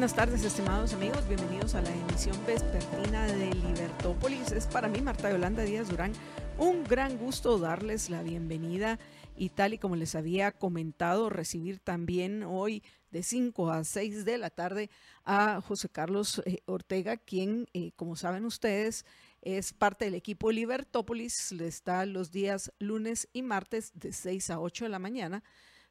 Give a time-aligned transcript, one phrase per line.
[0.00, 1.28] Buenas tardes, estimados amigos.
[1.28, 4.50] Bienvenidos a la emisión vespertina de Libertópolis.
[4.50, 6.14] Es para mí, Marta Yolanda Díaz Durán,
[6.56, 8.98] un gran gusto darles la bienvenida
[9.36, 14.38] y tal y como les había comentado, recibir también hoy de 5 a 6 de
[14.38, 14.88] la tarde
[15.22, 19.04] a José Carlos eh, Ortega, quien, eh, como saben ustedes,
[19.42, 21.52] es parte del equipo Libertópolis.
[21.52, 25.44] Le está los días lunes y martes de 6 a 8 de la mañana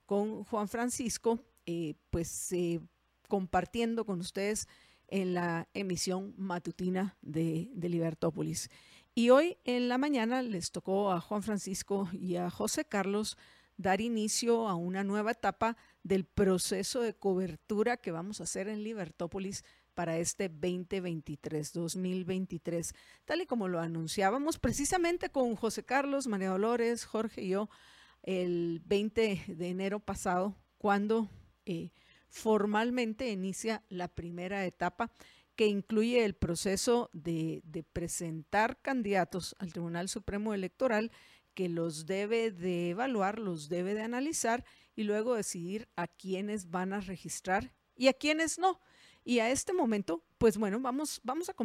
[0.08, 1.46] con Juan Francisco.
[1.68, 2.52] Eh, pues
[3.30, 4.68] compartiendo con ustedes
[5.08, 8.70] en la emisión matutina de, de, Libertópolis.
[9.16, 13.38] Y hoy en la mañana les tocó a Juan Francisco y a José Carlos
[13.78, 18.84] dar inicio a una nueva etapa del proceso de cobertura que vamos a hacer en
[18.84, 27.06] Libertópolis para este 2023-2023, tal y como lo anunciábamos precisamente con José Carlos, María Dolores,
[27.06, 27.70] Jorge y yo
[28.24, 31.30] el 20 de enero pasado, cuando
[31.66, 31.92] eh,
[32.30, 35.12] formalmente inicia la primera etapa
[35.60, 41.12] que incluye el proceso de, presentar candidatos al Tribunal Supremo Electoral
[41.54, 44.64] que los debe de evaluar, los debe de analizar
[44.96, 48.80] y luego decidir a quiénes van a registrar y a quiénes no.
[49.26, 51.56] Y a este momento, pues bueno, vamos, vamos a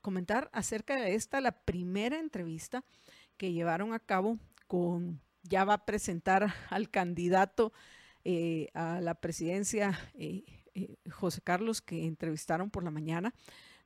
[0.00, 2.84] comentar acerca de esta, la primera entrevista
[3.36, 7.72] que llevaron a cabo con, ya va a presentar al candidato
[8.24, 13.34] eh, a la presidencia eh, eh, José Carlos que entrevistaron por la mañana.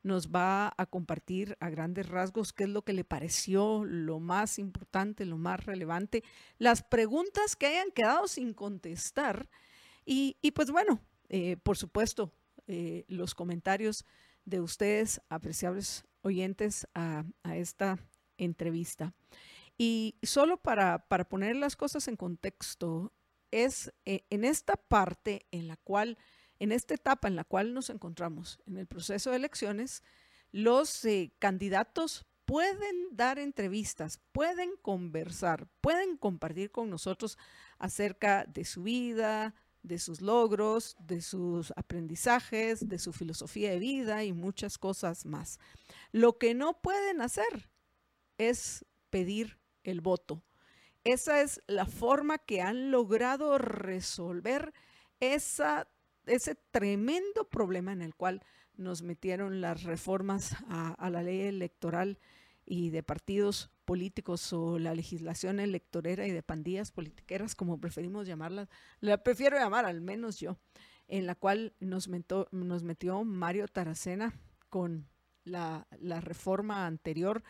[0.03, 4.59] Nos va a compartir a grandes rasgos qué es lo que le pareció lo más
[4.59, 6.23] importante, lo más relevante,
[6.59, 9.49] las preguntas que hayan quedado sin contestar
[10.05, 11.01] y, y pues bueno,
[11.63, 12.31] por supuesto,
[13.07, 14.05] los comentarios
[14.45, 17.97] de ustedes, apreciables oyentes, a, a esta
[18.37, 19.13] entrevista.
[19.77, 23.11] Y solo para, para, poner las cosas en contexto,
[23.51, 26.17] es eh, en esta parte en la cual,
[26.59, 30.03] en esta etapa en la cual nos encontramos en el proceso de elecciones,
[30.51, 37.37] los eh, candidatos pueden dar entrevistas, pueden conversar, pueden compartir con nosotros
[37.77, 44.23] acerca de su vida, de sus logros, de sus aprendizajes, de su filosofía de vida
[44.23, 45.59] y muchas cosas más.
[46.11, 47.69] Lo que no pueden hacer
[48.37, 50.43] es pedir el voto
[51.05, 54.73] esa es la forma que han logrado resolver
[55.19, 58.41] ese tremendo problema en el cual
[58.75, 62.17] nos metieron las reformas a, la ley electoral
[62.65, 68.67] y de partidos políticos o la legislación electorera y de pandillas politiqueras, como preferimos llamarlas,
[68.99, 70.57] la prefiero llamar al menos yo,
[71.07, 74.33] en la cual nos metió Mario Taracena
[74.69, 75.07] con
[75.43, 77.43] la, la reforma anterior,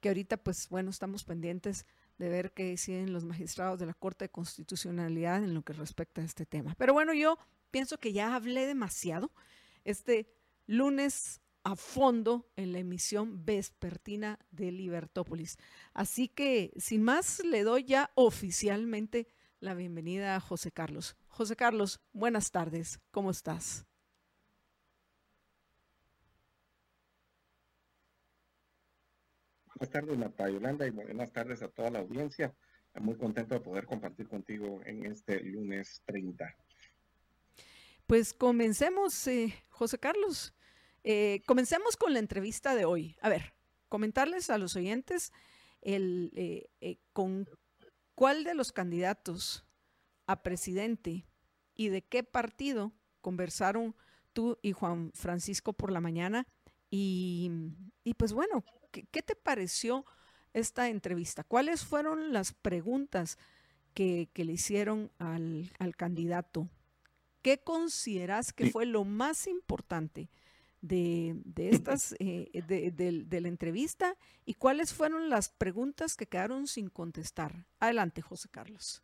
[0.00, 1.84] que ahorita pues bueno, estamos pendientes
[2.18, 6.20] de ver qué deciden los magistrados de la Corte de Constitucionalidad en lo que respecta
[6.20, 6.74] a este tema.
[6.78, 7.38] Pero bueno, yo
[7.70, 9.32] pienso que ya hablé demasiado
[9.84, 10.28] este
[10.66, 15.56] lunes a fondo en la emisión vespertina de Libertópolis.
[15.94, 19.26] Así que, sin más, le doy ya oficialmente
[19.60, 21.16] la bienvenida a José Carlos.
[21.26, 23.86] José Carlos, buenas tardes, ¿cómo estás?
[29.84, 32.54] Buenas tardes, Marta Yolanda, y buenas tardes a toda la audiencia.
[32.94, 36.56] Muy contento de poder compartir contigo en este lunes 30.
[38.06, 40.54] Pues comencemos, eh, José Carlos.
[41.02, 43.18] Eh, comencemos con la entrevista de hoy.
[43.20, 43.52] A ver,
[43.90, 45.34] comentarles a los oyentes
[45.82, 47.46] el, eh, con
[48.14, 49.66] cuál de los candidatos
[50.26, 51.26] a presidente
[51.74, 53.94] y de qué partido conversaron
[54.32, 56.46] tú y Juan Francisco por la mañana.
[56.88, 57.50] Y,
[58.02, 58.64] y pues bueno,
[59.02, 60.04] ¿Qué, te pareció
[60.52, 61.42] esta entrevista?
[61.42, 63.38] ¿Cuáles fueron las preguntas
[63.92, 66.68] que, le hicieron al, candidato?
[67.42, 70.30] ¿Qué consideras que fue lo más importante
[70.80, 77.66] de, estas eh, de, la entrevista y cuáles fueron las preguntas que quedaron sin contestar?
[77.80, 79.02] Adelante, José Carlos.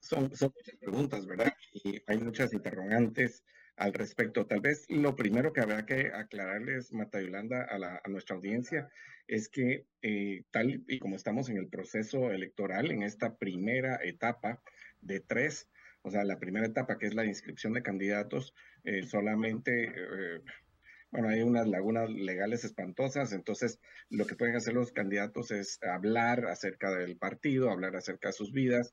[0.00, 1.52] Son, son muchas preguntas, ¿verdad?
[1.72, 3.42] Y hay muchas interrogantes
[3.78, 4.46] al respecto.
[4.46, 8.88] Tal vez lo primero que habrá que aclararles, Mata Yolanda, a, a nuestra audiencia,
[9.26, 14.62] es que eh, tal y como estamos en el proceso electoral, en esta primera etapa
[15.00, 15.68] de tres,
[16.02, 18.54] O sea, la primera etapa, que es la inscripción de candidatos,
[18.84, 20.40] eh, solamente, eh,
[21.10, 26.46] bueno, hay unas lagunas legales espantosas, entonces lo que pueden hacer los candidatos es hablar
[26.46, 28.92] acerca del partido, hablar acerca de sus vidas,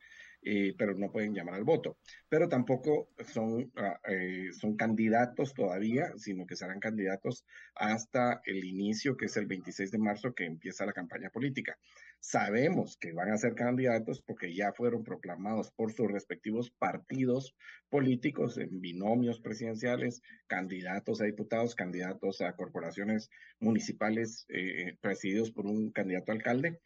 [0.78, 1.98] pero no pueden llamar al voto.
[2.30, 7.46] Pero tampoco son, ah, eh, son candidatos todavía, sino que serán candidatos
[7.76, 11.78] hasta el inicio, que es el 26 de marzo, que empieza la campaña política.
[12.20, 17.56] Sabemos que van a ser candidatos porque ya fueron proclamados por sus respectivos partidos
[17.90, 25.92] políticos en binomios presidenciales, candidatos a diputados, candidatos a corporaciones municipales eh, presididos por un
[25.92, 26.80] candidato alcalde.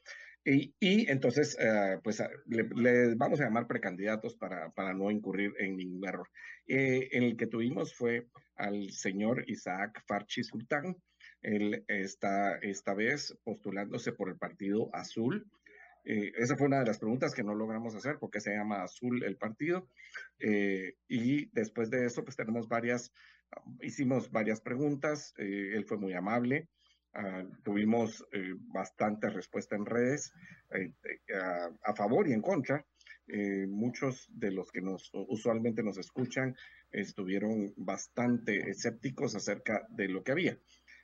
[0.45, 0.73] Y,
[1.09, 6.07] entonces, eh, pues ah, les vamos a llamar precandidatos para, para no incurrir en ningún
[6.07, 6.27] error.
[6.65, 10.95] Eh, el que tuvimos fue al señor Isaac Farchi Sultán.
[11.41, 15.45] Él está esta vez postulándose por el Partido Azul.
[16.05, 19.23] Eh, esa fue una de las preguntas que no logramos hacer, porque se llama Azul
[19.23, 19.87] el partido.
[20.39, 23.11] y después de eso, pues tenemos varias,
[23.81, 25.33] hicimos varias preguntas.
[25.37, 26.69] él fue muy amable.
[27.13, 30.31] Ah, tuvimos eh, bastante respuesta en redes
[30.69, 31.33] eh, eh,
[31.83, 32.85] a, favor y en contra.
[33.67, 36.55] muchos de los que nos usualmente nos escuchan
[36.91, 40.57] estuvieron bastante escépticos acerca de lo que había.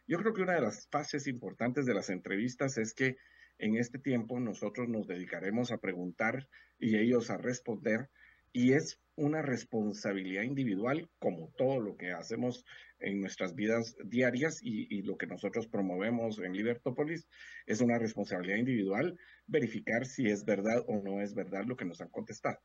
[0.08, 3.18] Yo creo que una de las fases importantes de las entrevistas es que
[3.60, 6.48] en este tiempo nosotros nos dedicaremos a preguntar
[6.80, 8.10] y ellos a responder
[8.52, 12.66] y es una responsabilidad individual como todo lo que hacemos
[13.00, 17.28] en nuestras vidas diarias y, lo que nosotros promovemos en Libertópolis
[17.66, 22.02] es una responsabilidad individual verificar si es verdad o no es verdad lo que nos
[22.02, 22.60] han contestado.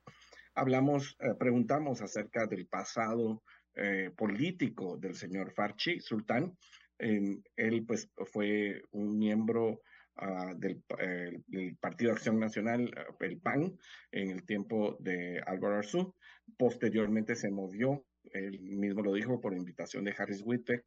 [0.54, 3.42] Hablamos, eh, preguntamos acerca del pasado
[3.74, 6.56] eh, político del señor Farchi Sultán.
[6.98, 9.80] él pues fue un miembro
[10.16, 12.90] ah, del, eh, Partido Acción Nacional,
[13.20, 13.76] el PAN,
[14.12, 16.14] en el tiempo de Álvaro Arzú.
[16.56, 20.84] Posteriormente se movió él mismo lo dijo por invitación de Harris Whitbeck,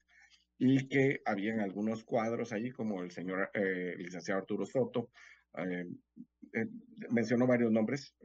[0.58, 5.10] y que habían algunos cuadros allí, como el señor eh, licenciado Arturo Soto,
[5.58, 5.86] eh,
[6.54, 6.68] eh,
[7.10, 8.16] mencionó varios nombres,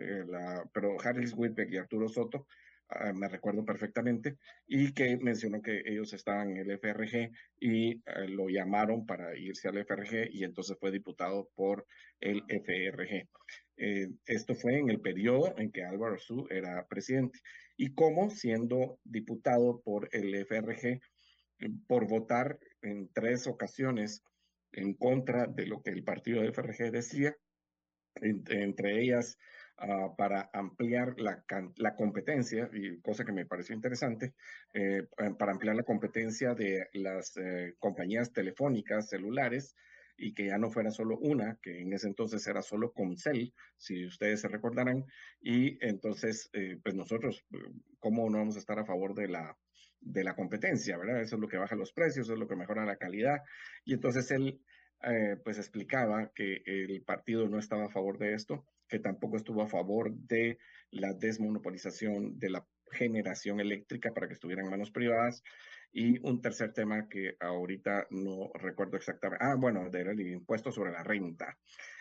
[0.72, 2.46] pero Harris Whitbeck y Arturo Soto,
[2.90, 8.48] ah, me recuerdo perfectamente, y que mencionó que ellos estaban en el FRG y lo
[8.48, 11.86] llamaron para irse al FRG y entonces fue diputado por
[12.20, 13.28] el FRG.
[14.26, 17.38] Esto fue en el periodo en que Álvaro Su era presidente
[17.76, 21.00] y cómo siendo diputado por el FRG,
[21.86, 24.22] por votar en tres ocasiones
[24.72, 27.36] en contra de lo que el partido de FRG decía,
[28.20, 29.38] entre ellas
[29.76, 31.44] ah, para ampliar la,
[31.76, 34.34] la, competencia, y cosa que me pareció interesante,
[34.74, 35.02] eh,
[35.38, 39.74] para ampliar la competencia de las eh, compañías telefónicas celulares
[40.18, 44.04] y que ya no fuera solo una, que en ese entonces era solo Comcel, si
[44.04, 45.06] ustedes se recordarán,
[45.40, 47.46] y entonces, eh, pues nosotros,
[48.00, 49.56] ¿cómo no vamos a estar a favor de la,
[50.00, 51.22] de la competencia, verdad?
[51.22, 53.38] Eso es lo que baja los precios, eso es lo que mejora la calidad,
[53.84, 54.60] y entonces él,
[55.04, 59.62] eh, pues explicaba que el partido no estaba a favor de esto, que tampoco estuvo
[59.62, 60.58] a favor de
[60.90, 65.42] la desmonopolización de la generación eléctrica para que estuviera en manos privadas,
[65.92, 69.44] y un tercer tema que ahorita no recuerdo exactamente.
[69.44, 71.58] Ah, bueno, era el impuesto sobre la renta.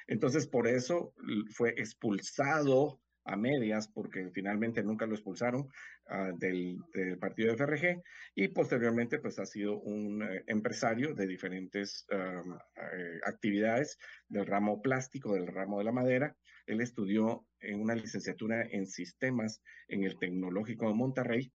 [0.08, 1.14] Entonces, por eso
[1.52, 5.68] fue expulsado a medias, porque finalmente nunca lo expulsaron
[6.08, 6.80] ah, del,
[7.20, 8.02] partido de FRG
[8.36, 13.98] y posteriormente pues ha sido un eh, empresario de diferentes eh, actividades
[14.30, 16.36] del ramo plástico, del ramo de la madera.
[16.66, 21.52] Él estudió en una licenciatura en sistemas en el Tecnológico de Monterrey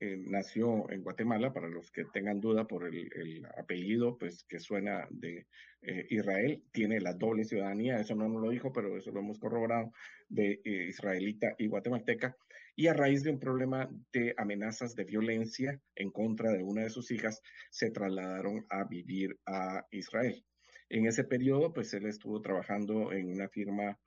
[0.00, 5.08] eh, nació en Guatemala, para los que tengan duda por el, apellido, pues que suena
[5.10, 5.46] de
[5.82, 9.40] eh, Israel, tiene la doble ciudadanía, eso no nos lo dijo, pero eso lo hemos
[9.40, 9.92] corroborado,
[10.28, 12.36] de eh, israelita y guatemalteca,
[12.76, 16.90] y a raíz de un problema de amenazas de violencia en contra de una de
[16.90, 20.44] sus hijas, se trasladaron a vivir a Israel.
[20.88, 23.98] En ese periodo, pues él estuvo trabajando en una firma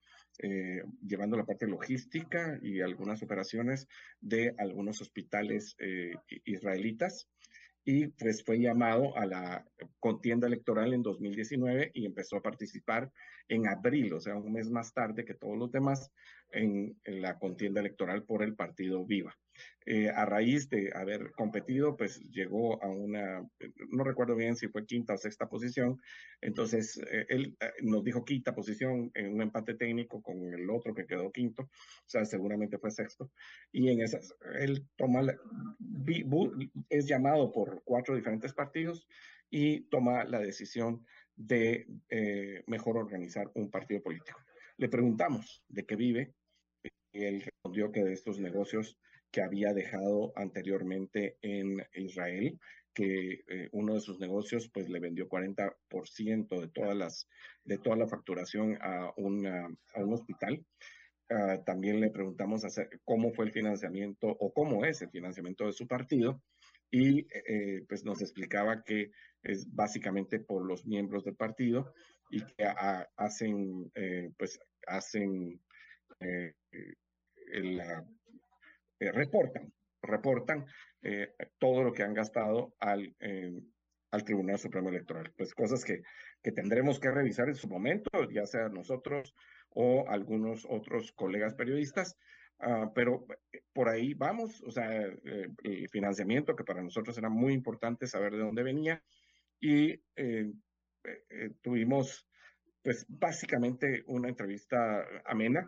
[0.44, 3.88] eh, llevando la parte logística y algunas operaciones
[4.20, 6.14] de algunos hospitales eh,
[6.46, 7.30] israelitas
[7.84, 9.66] y pues fue llamado a la
[10.00, 13.12] contienda electoral en 2019 y empezó a participar
[13.48, 16.12] en abril, o sea, un mes más tarde que todos los demás,
[16.52, 19.36] en la contienda electoral por el partido Viva.
[19.88, 23.50] Eh, a raíz de haber competido, pues llegó a una,
[23.90, 26.00] no recuerdo bien si fue quinta o sexta posición,
[26.40, 30.94] entonces eh, él eh, nos dijo quinta posición en un empate técnico con el otro
[30.94, 33.32] que quedó quinto, o sea, seguramente fue sexto,
[33.72, 35.22] y en esas, él toma,
[36.90, 39.08] es llamado por cuatro diferentes partidos
[39.50, 41.04] y toma la decisión
[41.36, 41.88] de
[42.68, 44.40] mejor organizar un partido político.
[44.78, 46.36] Le preguntamos de qué vive,
[47.14, 49.00] y él respondió que de estos negocios
[49.32, 52.60] que había dejado anteriormente en Israel,
[52.94, 57.28] que eh, uno de sus negocios pues le vendió 40% de todas las
[57.64, 60.66] de toda la facturación a, una, a un hospital.
[61.30, 62.64] Ah, también le preguntamos
[63.06, 66.42] cómo fue el financiamiento o cómo es el financiamiento de su partido
[66.90, 69.12] y eh, pues nos explicaba que
[69.44, 71.94] es básicamente por los miembros del partido
[72.30, 72.66] y que
[73.16, 75.62] hacen eh, pues hacen
[79.02, 80.66] el, reportan reportan
[81.02, 83.62] eh, todo lo que han gastado al, eh,
[84.12, 85.32] al Tribunal Supremo Electoral.
[85.38, 86.02] Pues cosas que,
[86.44, 89.34] que tendremos que revisar en su momento, ya sea nosotros
[89.70, 92.18] o algunos otros colegas periodistas,
[92.60, 97.54] ah, pero eh, por ahí vamos, o sea, el financiamiento que para nosotros era muy
[97.54, 99.02] importante saber de dónde venía
[99.60, 100.02] y
[101.62, 102.28] tuvimos
[102.84, 105.68] pues básicamente una entrevista amena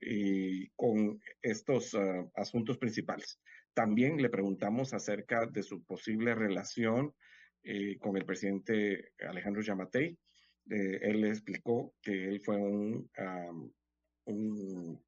[0.00, 3.38] y con estos ah, asuntos principales.
[3.74, 7.14] También le preguntamos acerca de su posible relación
[7.62, 10.18] eh, con el presidente Alejandro Yamatei.
[10.70, 13.10] Eh, él explicó que él fue un,
[14.24, 15.04] un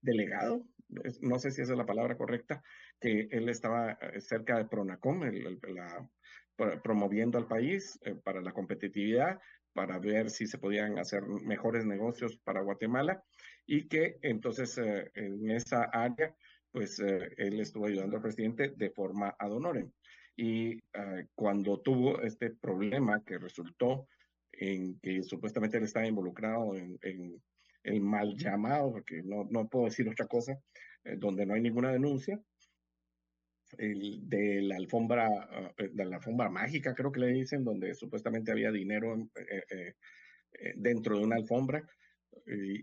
[0.00, 0.66] delegado,
[1.20, 2.62] no sé si esa es la palabra correcta,
[3.00, 5.20] que él estaba eh, cerca de Pronacom,
[6.82, 9.38] promoviendo al país para la competitividad,
[9.72, 13.24] para ver si se podían hacer mejores negocios para Guatemala
[13.72, 16.34] y que entonces en esa área
[16.72, 19.92] pues eh, él estuvo ayudando al presidente de forma ad honorem.
[20.36, 24.08] Y ah, cuando tuvo este problema que resultó
[24.52, 27.40] en que supuestamente él estaba involucrado en,
[27.82, 30.60] el mal llamado, porque no, no puedo decir otra cosa,
[31.04, 32.38] eh, donde no hay ninguna denuncia,
[33.78, 37.94] el, de la alfombra, ah, eh, de la alfombra mágica, creo que le dicen, donde
[37.94, 39.16] supuestamente había dinero
[40.74, 41.88] dentro de una alfombra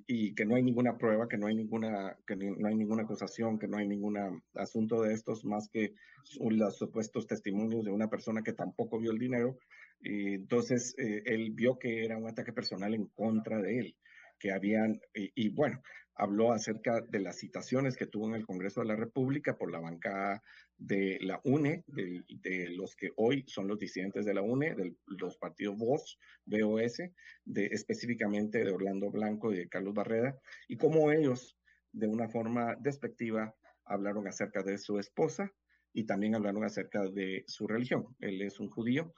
[0.08, 3.60] y, que no hay ninguna prueba, que no hay ninguna, que no hay ninguna acusación,
[3.60, 5.94] que no hay ningún asunto de estos más que
[6.40, 9.58] los supuestos testimonios de una persona que tampoco vio el dinero.
[10.00, 13.96] Y entonces eh, él vio que era un ataque personal en contra de él,
[14.40, 15.82] que habían, y bueno,
[16.18, 19.80] habló acerca de las citaciones que tuvo en el Congreso de la República por la
[19.80, 20.42] bancada
[20.78, 25.38] de la UNE, de, los que hoy son los disidentes de la UNE, de los
[25.38, 26.98] partidos VOZ, BOS,
[27.46, 31.58] de, específicamente de Orlando Blanco y de Carlos Barreda, y cómo ellos,
[31.92, 33.56] de una forma despectiva,
[33.86, 35.52] hablaron acerca de su esposa
[35.94, 38.06] y también hablaron acerca de su religión.
[38.20, 39.14] Él es un judío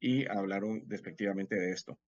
[0.00, 1.98] y hablaron despectivamente de esto.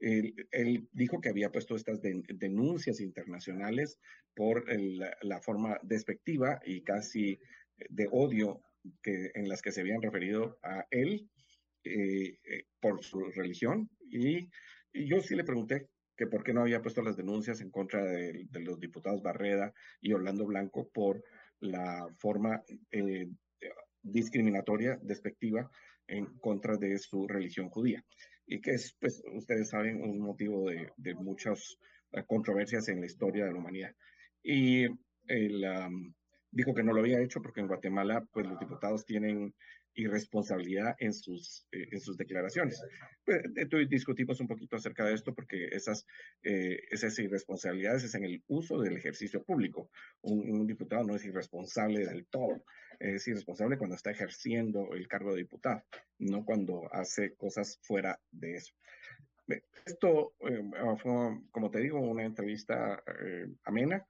[0.00, 3.98] Él, dijo que había puesto estas denuncias internacionales
[4.34, 4.64] por
[5.22, 7.38] la forma despectiva y casi
[7.88, 8.62] de odio
[9.02, 11.28] que, en las que se habían referido a él
[11.84, 13.88] eh, eh, por su religión.
[14.10, 14.48] Y,
[14.92, 18.48] yo sí le pregunté que por qué no había puesto las denuncias en contra de,
[18.52, 21.22] los diputados Barreda y Orlando Blanco por
[21.60, 23.28] la forma eh,
[24.02, 25.70] discriminatoria, despectiva
[26.06, 28.04] en contra de su religión judía
[28.48, 31.78] y que es, pues, ustedes saben, un motivo de, muchas
[32.12, 33.94] eh, controversias en la historia de la humanidad.
[34.42, 34.86] Y
[36.50, 39.54] dijo que no lo había hecho porque en Guatemala, pues, los diputados tienen
[39.98, 42.80] irresponsabilidad en sus, eh, en sus declaraciones.
[43.24, 43.42] Pues,
[43.88, 46.06] discutimos un poquito acerca de esto porque esas,
[46.42, 49.90] eh, esas irresponsabilidades es en el uso del ejercicio público.
[50.22, 52.62] Un, diputado no es irresponsable del todo,
[53.00, 55.82] es irresponsable cuando está ejerciendo el cargo de diputado,
[56.18, 58.74] no cuando hace cosas fuera de eso.
[59.84, 60.62] Esto eh,
[61.02, 63.02] fue, como te digo, una entrevista
[63.64, 64.06] amena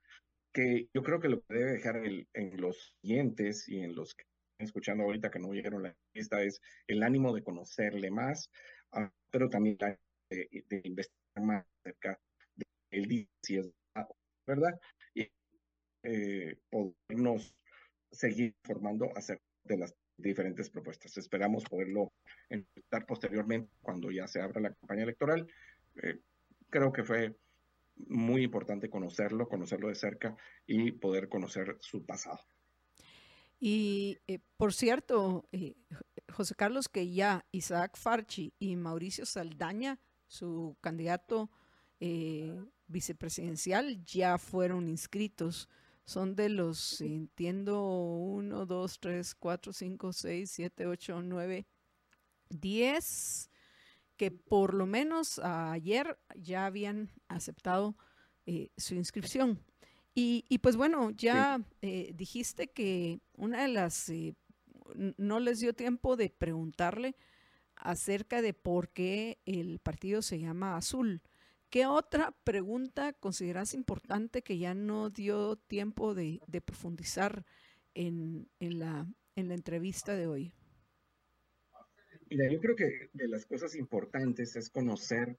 [0.53, 4.28] que yo creo que lo debe dejar en, en los siguientes y en los que
[4.59, 8.49] escuchando ahorita que no oyeron la lista es el ánimo de conocerle más,
[8.91, 9.77] ah, pero también
[10.29, 12.19] de, investigar más acerca
[12.91, 13.69] del si es
[14.45, 14.79] verdad,
[15.13, 15.27] y
[16.03, 17.55] eh, podernos
[18.11, 21.17] seguir formando acerca de las diferentes propuestas.
[21.17, 22.11] Esperamos poderlo
[22.49, 25.47] empezar posteriormente cuando ya se abra la campaña electoral.
[26.01, 26.19] Eh,
[26.69, 27.35] creo que fue
[28.07, 30.35] muy importante conocerlo, conocerlo de cerca
[30.65, 32.39] y poder conocer su pasado.
[33.59, 35.75] Y eh, por cierto, eh,
[36.31, 41.49] José Carlos, que ya Isaac Farchi y Mauricio Saldaña, su candidato
[41.99, 42.55] eh,
[42.87, 45.67] vicepresidencial, ya fueron inscritos.
[46.05, 51.67] Son de los, entiendo, 1, 2, 3, 4, 5, 6, 7, 8, 9,
[52.49, 53.51] 10,
[54.15, 57.95] que por lo menos ayer ya habían aceptado
[58.77, 59.63] su inscripción.
[60.15, 64.35] Y, pues bueno, ya eh, dijiste que una de las, eh,
[65.17, 67.15] no les dio tiempo de preguntarle
[67.75, 71.21] acerca de por qué el partido se llama Azul.
[71.69, 77.45] ¿Qué otra pregunta consideras importante que ya no dio tiempo de, profundizar
[77.93, 80.53] en, la, en la entrevista de hoy?
[82.29, 85.37] Mira, yo creo que de las cosas importantes es conocer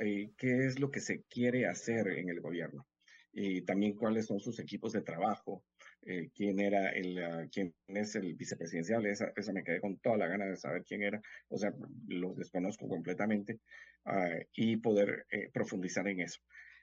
[0.00, 2.86] eh, qué es lo que se quiere hacer en el gobierno
[3.32, 5.64] y también cuáles son sus equipos de trabajo,
[6.02, 10.16] eh, quién era el, ah, quién es el vicepresidencial, esa, esa, me quedé con toda
[10.16, 11.72] la gana de saber quién era, o sea,
[12.06, 13.60] lo desconozco completamente,
[14.06, 16.40] ah, y poder eh, profundizar en eso.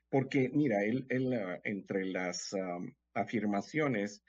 [0.09, 2.55] Porque, mira, él, él ah, entre las
[3.13, 4.23] afirmaciones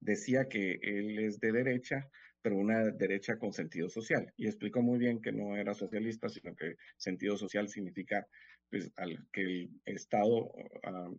[0.00, 2.08] decía que él es de derecha,
[2.42, 4.32] pero una derecha con sentido social.
[4.36, 8.26] Y explicó muy bien que no era socialista, sino que sentido social significa
[8.70, 10.52] pues, al, que el Estado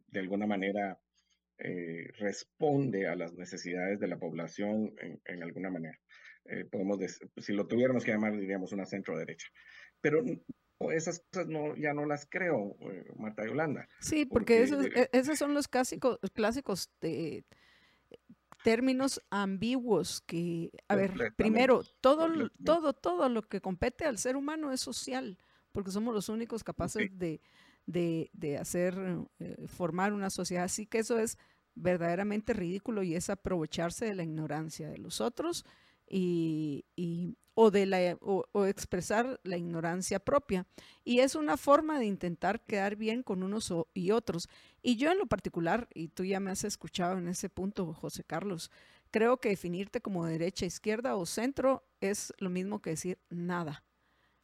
[0.08, 1.00] de alguna manera
[1.64, 6.00] eh, responde a las necesidades de la población en, alguna manera.
[6.46, 6.98] Eh, podemos
[7.38, 9.48] si lo tuviéramos que llamar, diríamos una centro derecha.
[10.02, 10.24] Pero
[10.92, 13.88] esas cosas no, ya no las creo, eh, Marta Yolanda.
[14.00, 17.46] Sí, porque, esos, e, esos, son los clásicos, clásicos de
[18.64, 24.72] términos ambiguos que, a ver, primero, todo, todo, todo lo que compete al ser humano
[24.72, 25.38] es social,
[25.72, 27.42] porque somos los únicos capaces de,
[27.86, 28.96] de, hacer,
[29.68, 30.64] formar una sociedad.
[30.64, 31.38] Así que eso es
[31.76, 35.66] verdaderamente ridículo y es aprovecharse de la ignorancia de los otros
[36.08, 36.86] y,
[37.54, 40.68] o, de la, o, expresar la ignorancia propia.
[41.04, 44.50] Y es una forma de intentar quedar bien con unos y otros.
[44.82, 48.24] Y yo en lo particular, y tú ya me has escuchado en ese punto, José
[48.24, 48.72] Carlos,
[49.10, 53.84] creo que definirte como derecha, izquierda o centro es lo mismo que decir nada.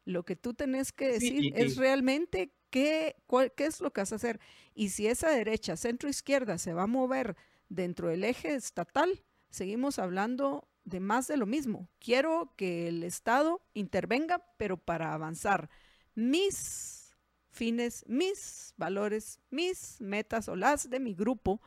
[0.08, 3.16] Lo que tú tenés que decir es realmente ¿Qué,
[3.56, 4.40] ¿Qué es lo que vas a hacer?
[4.74, 7.36] Y si esa derecha, centro izquierda, se va a mover
[7.70, 11.90] dentro del eje estatal, seguimos hablando de más de lo mismo.
[12.00, 15.70] Quiero que el Estado intervenga, pero para avanzar
[16.16, 17.16] mis
[17.52, 21.62] fines, mis valores, mis metas o las de mi grupo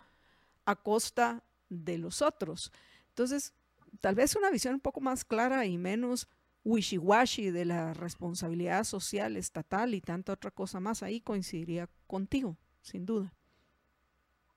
[0.65, 2.73] a costa de los otros.
[3.09, 3.55] Entonces,
[4.01, 6.29] tal vez una visión un poco más clara y menos
[6.65, 13.07] wishy-washy de la responsabilidad social, estatal y tanta otra cosa más, ahí coincidiría contigo, sin
[13.07, 13.35] duda.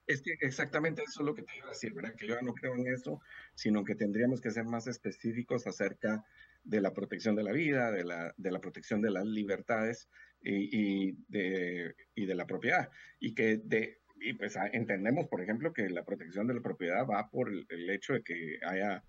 [0.06, 2.14] Es que exactamente eso es lo que te iba a decir, ¿verdad?
[2.14, 3.22] Que yo no creo en eso,
[3.54, 6.24] sino que tendríamos que ser más específicos acerca
[6.62, 10.08] de la protección de la vida, de la, de la protección de las libertades
[10.42, 12.90] y, de, y de la propiedad.
[13.18, 17.06] Y que de, y pues ah, entendemos, por ejemplo, que la protección de la propiedad
[17.06, 19.02] va por el hecho de que haya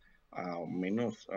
[0.67, 1.27] menos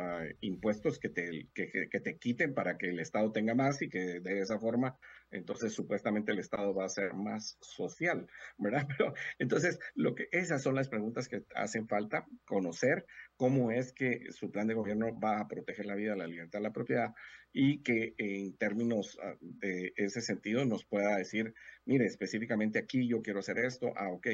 [0.40, 4.40] impuestos que te, que, te quiten para que el Estado tenga más y que de
[4.40, 4.96] esa forma,
[5.30, 8.86] entonces supuestamente el Estado va a ser más social, ¿verdad?
[8.98, 14.30] Pero entonces, lo que, esas son las preguntas que hacen falta conocer, cómo es que
[14.30, 17.14] su plan de gobierno va a proteger la vida, la libertad, la propiedad
[17.52, 23.22] y que en términos ah, de ese sentido nos pueda decir, mire, específicamente aquí yo
[23.22, 24.28] quiero hacer esto, ah, ok,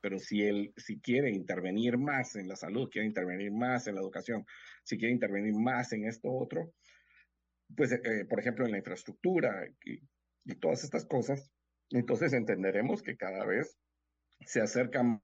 [0.00, 4.00] pero si él si quiere intervenir más en la salud, quiere intervenir más en la
[4.00, 4.46] educación,
[4.84, 6.72] si quiere intervenir más en esto otro,
[7.76, 9.68] pues, eh, por ejemplo, en la infraestructura
[10.48, 11.52] y, todas estas cosas,
[11.90, 13.78] entonces entenderemos que cada vez
[14.46, 15.20] se acerca en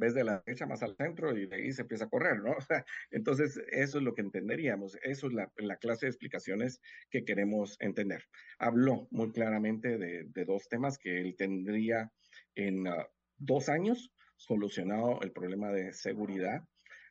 [0.00, 2.56] vez de la derecha más al centro y de ahí se empieza a correr, ¿no?
[3.10, 6.80] entonces, eso es lo que entenderíamos, eso es la, la, clase de explicaciones
[7.10, 8.24] que queremos entender.
[8.58, 12.10] Habló muy claramente de, dos temas que él tendría
[12.56, 13.04] en, uh,
[13.38, 16.64] dos años solucionado el problema de seguridad,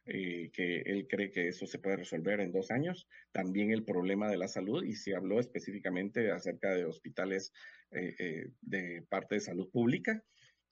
[0.05, 3.07] eh, que él cree que eso se puede resolver en dos años.
[3.31, 7.53] También el problema de la salud, y se habló específicamente acerca de hospitales
[7.91, 10.23] eh, eh, de parte de salud pública.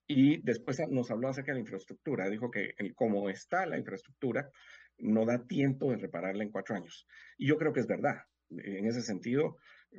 [0.07, 2.29] Y después nos habló acerca de la infraestructura.
[2.29, 4.49] Dijo que el, como está la infraestructura,
[4.97, 7.07] no da tiempo de repararla en cuatro años.
[7.37, 8.17] Y yo creo que es verdad.
[8.49, 9.57] En ese sentido,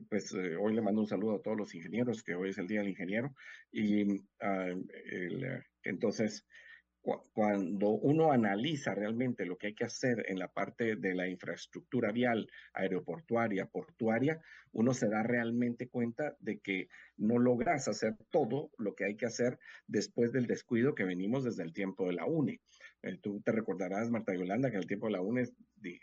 [0.08, 2.66] pues eh, hoy le mando un saludo a todos los ingenieros, que hoy es el
[2.66, 3.34] Día del Ingeniero.
[3.70, 4.68] Y ah,
[5.10, 6.46] eh, entonces,
[7.02, 12.12] cuando uno analiza realmente lo que hay que hacer en la parte de la infraestructura
[12.12, 18.94] vial, aeroportuaria, portuaria, uno se da realmente cuenta de que no logras hacer todo lo
[18.94, 22.60] que hay que hacer después del descuido que venimos desde el tiempo de la UNE.
[23.02, 25.48] Eh, tú te recordarás, Marta Yolanda, que en el tiempo de la UNE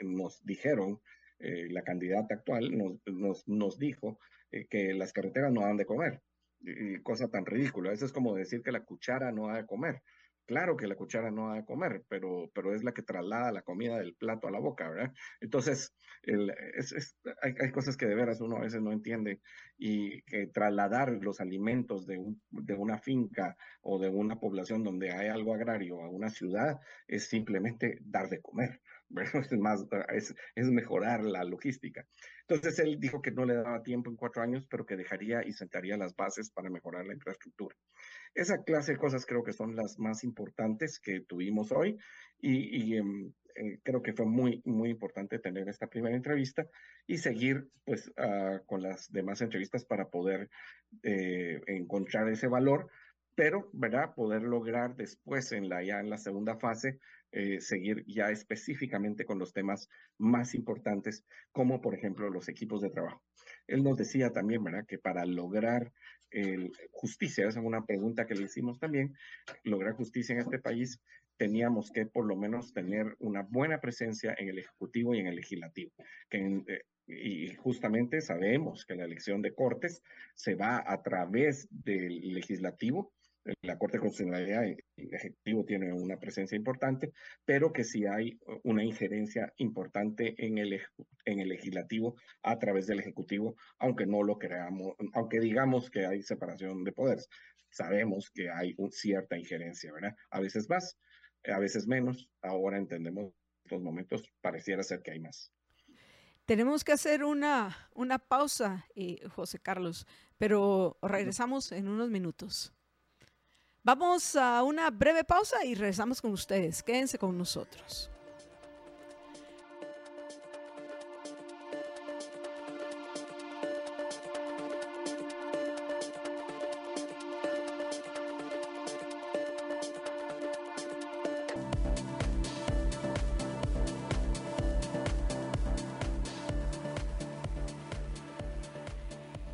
[0.02, 1.00] nos dijeron
[1.40, 4.20] eh, la candidata actual, nos, nos, dijo
[4.52, 6.22] eh, que las carreteras no dan de comer.
[7.04, 7.94] Cosa tan ridícula.
[7.94, 10.02] Eso es como decir que la cuchara no ha de comer.
[10.50, 13.62] Claro que la cuchara no ha de comer, pero, pero es la que traslada la
[13.62, 15.14] comida del plato a la boca, ¿verdad?
[15.42, 15.94] Entonces,
[17.44, 19.42] hay, hay, cosas que de veras uno a veces no entiende
[19.78, 25.28] y que trasladar los alimentos de, de una finca o de una población donde hay
[25.28, 28.82] algo agrario a una ciudad es simplemente dar de comer.
[30.56, 32.06] es, mejorar la logística.
[32.48, 35.54] Entonces él dijo que no le daba tiempo en cuatro años, pero que dejaría y
[35.54, 37.76] sentaría las bases para mejorar la infraestructura.
[38.34, 41.98] Esa clase de cosas creo que son las más importantes que tuvimos hoy
[42.40, 46.68] y, em, eh, creo que fue muy, muy importante tener esta primera entrevista
[47.08, 50.50] y seguir pues ah, con las demás entrevistas para poder
[51.04, 52.90] eh, encontrar ese valor
[53.40, 54.14] pero, ¿verdad?
[54.16, 57.00] Poder lograr después, en la, ya en la segunda fase,
[57.32, 62.90] eh, seguir ya específicamente con los temas más importantes, como por ejemplo los equipos de
[62.90, 63.22] trabajo.
[63.68, 64.86] Él nos decía también, ¿verdad?
[64.88, 65.92] Que para lograr
[66.92, 69.16] justicia, esa es una pregunta que le hicimos también,
[69.64, 71.02] lograr justicia en este país,
[71.40, 75.38] teníamos que por lo menos tener una buena presencia en el Ejecutivo y en el
[75.38, 75.92] Legislativo.
[76.30, 80.04] Que eh, y justamente sabemos que la elección de Cortes
[80.36, 83.12] se va a través del Legislativo
[83.62, 87.12] la Corte Constitucional y Ejecutivo tiene una presencia importante,
[87.46, 90.82] pero que sí hay una injerencia importante en el,
[91.26, 96.22] en el legislativo a través del Ejecutivo, aunque no lo creamos, aunque digamos que hay
[96.22, 97.28] separación de poderes.
[97.72, 100.16] Sabemos que hay una cierta injerencia, ¿verdad?
[100.32, 100.98] A veces más,
[101.46, 102.30] a veces menos.
[102.42, 105.52] Ahora entendemos estos momentos, pareciera ser que hay más.
[106.46, 110.08] Tenemos que hacer una, una pausa, eh, José Carlos,
[110.40, 112.74] pero regresamos en unos minutos.
[113.82, 116.84] Vamos a una breve pausa y regresamos con ustedes.
[116.84, 118.12] Quédense con nosotros.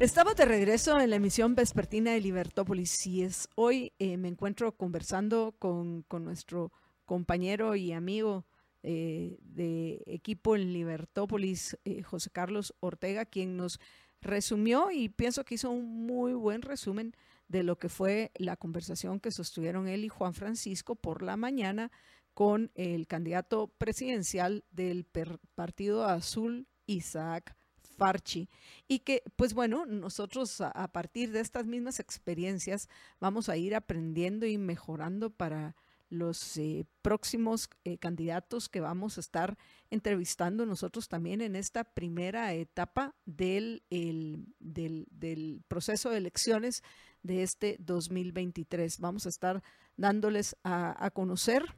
[0.06, 4.78] Estaba de regreso en la emisión vespertina de Libertópolis y es hoy eh, me encuentro
[4.78, 6.72] conversando con, nuestro
[7.06, 8.46] compañero y amigo
[8.84, 13.80] eh, de equipo en Libertópolis, eh, José Carlos Ortega, quien nos
[14.22, 17.16] resumió y pienso que hizo un muy buen resumen
[17.48, 21.92] de lo que fue la conversación que sostuvieron él y Juan Francisco por la mañana
[22.36, 25.08] con el candidato presidencial del
[25.56, 27.56] Partido Azul, Isaac
[27.98, 28.50] Farchi.
[28.88, 34.46] Y que, pues bueno, nosotros a, partir de estas mismas experiencias vamos a ir aprendiendo
[34.46, 35.76] y mejorando para
[36.10, 39.58] los eh, próximos eh, candidatos que vamos a estar
[39.90, 46.84] entrevistando nosotros también en esta primera etapa del, del, proceso de elecciones
[47.24, 49.00] de este 2023.
[49.00, 49.64] Vamos a estar
[49.98, 51.76] dándoles a, a conocer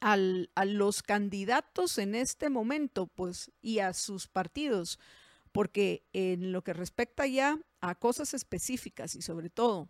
[0.00, 4.98] a los candidatos en este momento, pues, y a sus partidos,
[5.52, 9.88] porque en lo que respecta ya a cosas específicas y sobre todo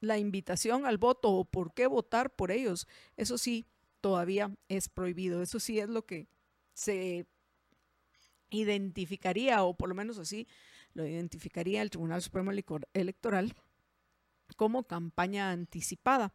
[0.00, 3.66] la invitación al voto o por qué votar por ellos, eso sí,
[4.00, 5.42] todavía es prohibido.
[5.42, 6.28] Eso sí es lo que
[6.74, 7.26] se
[8.50, 10.46] identificaría, o por lo menos así
[10.92, 12.52] lo identificaría el Tribunal Supremo
[12.92, 13.54] Electoral
[14.56, 16.32] como campaña anticipada.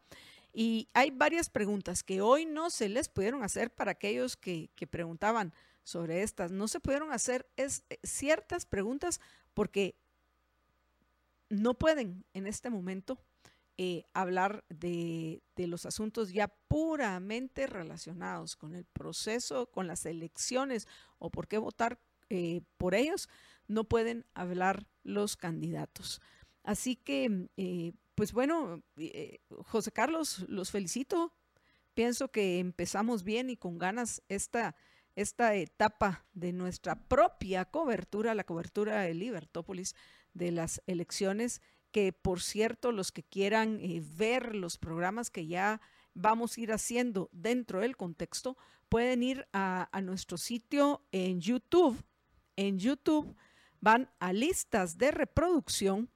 [0.53, 5.53] Y hay varias preguntas que hoy no se les pudieron hacer para aquellos que, preguntaban
[5.83, 6.51] sobre estas.
[6.51, 9.19] No se pudieron hacer es, eh, ciertas preguntas
[9.53, 9.95] porque
[11.49, 13.17] no pueden en este momento
[13.77, 20.87] eh, hablar de, los asuntos ya puramente relacionados con el proceso, con las elecciones
[21.19, 23.29] o por qué votar eh, por ellos,
[23.67, 26.21] no pueden hablar los candidatos.
[26.63, 27.47] Así que
[28.21, 31.33] pues bueno, eh, José Carlos, los felicito.
[31.95, 34.75] Pienso que empezamos bien y con ganas esta,
[35.15, 39.95] esta etapa de nuestra propia cobertura, la cobertura de Libertópolis
[40.35, 45.81] de las elecciones, que por cierto, los que quieran eh, ver los programas que ya
[46.13, 48.55] vamos a ir haciendo dentro del contexto,
[48.87, 51.99] pueden ir a, a nuestro sitio en YouTube.
[52.55, 53.35] En YouTube
[53.79, 56.11] van a listas de reproducción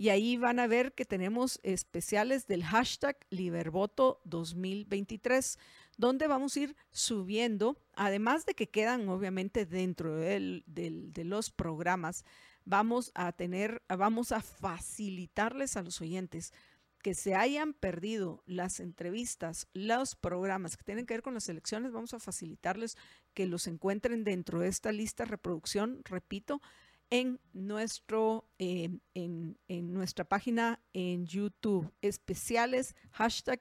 [0.00, 5.58] y ahí van a ver que tenemos especiales del hashtag Libervoto 2023,
[5.98, 12.24] donde vamos a ir subiendo, además de que quedan obviamente dentro de los programas,
[12.64, 16.54] vamos a tener, vamos a facilitarles a los oyentes
[17.02, 21.92] que se hayan perdido las entrevistas, los programas que tienen que ver con las elecciones,
[21.92, 22.96] vamos a facilitarles
[23.34, 26.62] que los encuentren dentro de esta lista reproducción, repito,
[27.10, 33.60] en, nuestro, eh, en, nuestra página en YouTube, especiales hashtag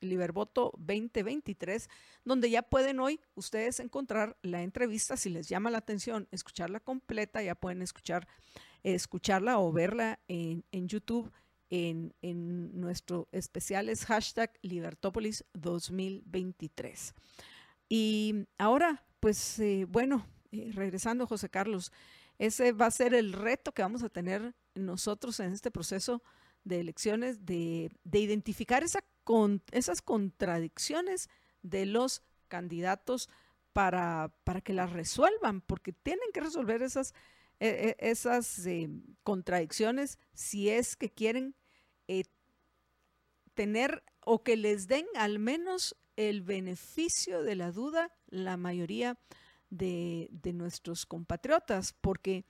[0.00, 1.88] Libervoto 2023,
[2.24, 7.42] donde ya pueden hoy ustedes encontrar la entrevista, si les llama la atención, escucharla completa,
[7.42, 8.28] ya pueden escuchar,
[8.82, 11.32] escucharla o verla en, en YouTube.
[11.70, 17.14] En, en nuestro especiales hashtag Libertópolis 2023.
[17.88, 21.90] Y ahora, pues eh, bueno, eh, regresando José Carlos,
[22.38, 26.22] ese va a ser el reto que vamos a tener nosotros en este proceso
[26.64, 29.00] de elecciones, de, identificar esa
[29.72, 31.30] esas contradicciones
[31.62, 33.30] de los candidatos
[33.72, 37.14] para, para, que las resuelvan, porque tienen que resolver esas,
[37.58, 38.90] e, e, esas eh,
[39.22, 41.56] contradicciones si es que quieren
[42.06, 42.24] eh,
[43.54, 49.18] tener o que les den al menos el beneficio de la duda la mayoría de,
[50.52, 52.44] nuestros compatriotas, porque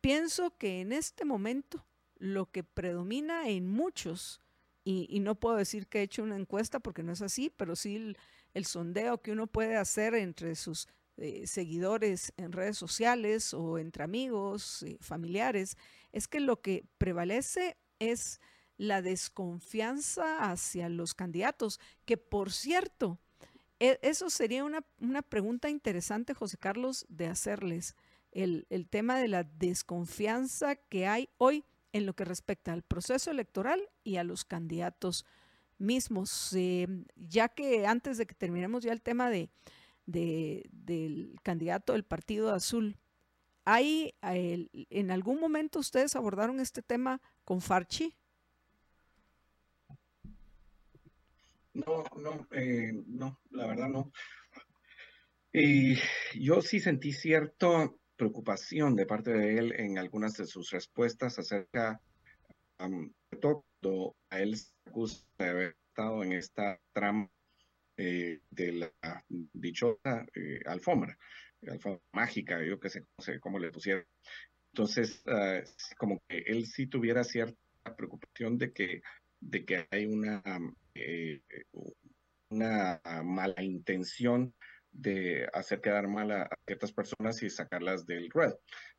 [0.00, 4.40] pienso que en este momento lo que predomina en muchos,
[4.84, 8.14] y, no puedo decir que he hecho una encuesta porque no es así, pero sí
[8.54, 14.04] el, sondeo que uno puede hacer entre sus eh, seguidores en redes sociales o entre
[14.04, 15.76] amigos, eh, familiares,
[16.12, 18.40] es que lo que prevalece es
[18.78, 23.20] la desconfianza hacia los candidatos, que por cierto,
[23.80, 27.96] eso sería una, pregunta interesante, José Carlos, de hacerles,
[28.30, 33.80] el, tema de la desconfianza que hay hoy en lo que respecta al proceso electoral
[34.04, 35.24] y a los candidatos
[35.78, 39.50] mismos, eh, ya que antes de que terminemos ya el tema de,
[40.06, 42.98] del candidato del Partido Azul,
[43.64, 48.14] ¿hay, ¿en algún momento ustedes abordaron este tema con Farchi?
[51.72, 54.10] No, no, eh, no, la verdad no.
[55.52, 55.96] Y
[56.34, 62.00] yo sí sentí cierta preocupación de parte de él en algunas de sus respuestas acerca
[62.78, 63.38] de
[63.80, 67.30] todo a él se acusa de haber estado en esta trama
[67.96, 71.16] eh, de la dichosa eh, alfombra,
[71.68, 73.04] alfombra mágica, yo que sé,
[73.40, 74.06] cómo le pusieron.
[74.72, 75.60] Entonces, ah,
[75.98, 77.56] como que él sí tuviera cierta
[77.96, 79.02] preocupación de que,
[79.40, 80.42] de que hay una
[80.94, 81.40] eh,
[82.50, 84.54] una mala intención
[84.92, 88.52] de hacer quedar mal a, ciertas personas y sacarlas del red.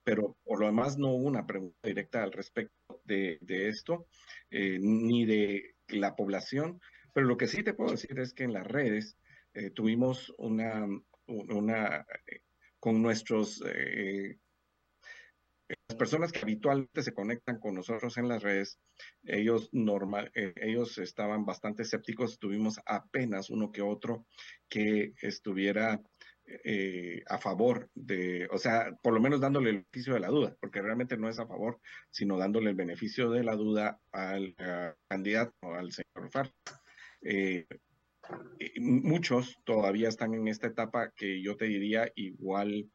[0.04, 4.08] Pero por lo demás no hubo una pregunta directa al respecto de, esto,
[4.50, 6.80] eh, ni de la población.
[7.14, 9.18] Pero lo que sí te puedo decir es que en las redes
[9.54, 10.88] eh, tuvimos una,
[11.28, 12.06] una
[12.80, 13.62] con nuestros
[15.92, 18.80] las personas que habitualmente se conectan con nosotros en las redes,
[19.24, 22.40] ellos normal, eh, ellos estaban bastante escépticos.
[22.40, 24.26] Tuvimos apenas uno que otro
[24.70, 26.02] que estuviera
[26.64, 30.56] eh, a favor de, o sea, por lo menos dándole el beneficio de la duda,
[30.62, 34.56] porque realmente no es a favor, sino dándole el beneficio de la duda al
[35.10, 36.54] candidato, al señor Far.
[37.22, 37.68] Eh,
[38.80, 42.90] muchos todavía están en esta etapa que yo te diría igual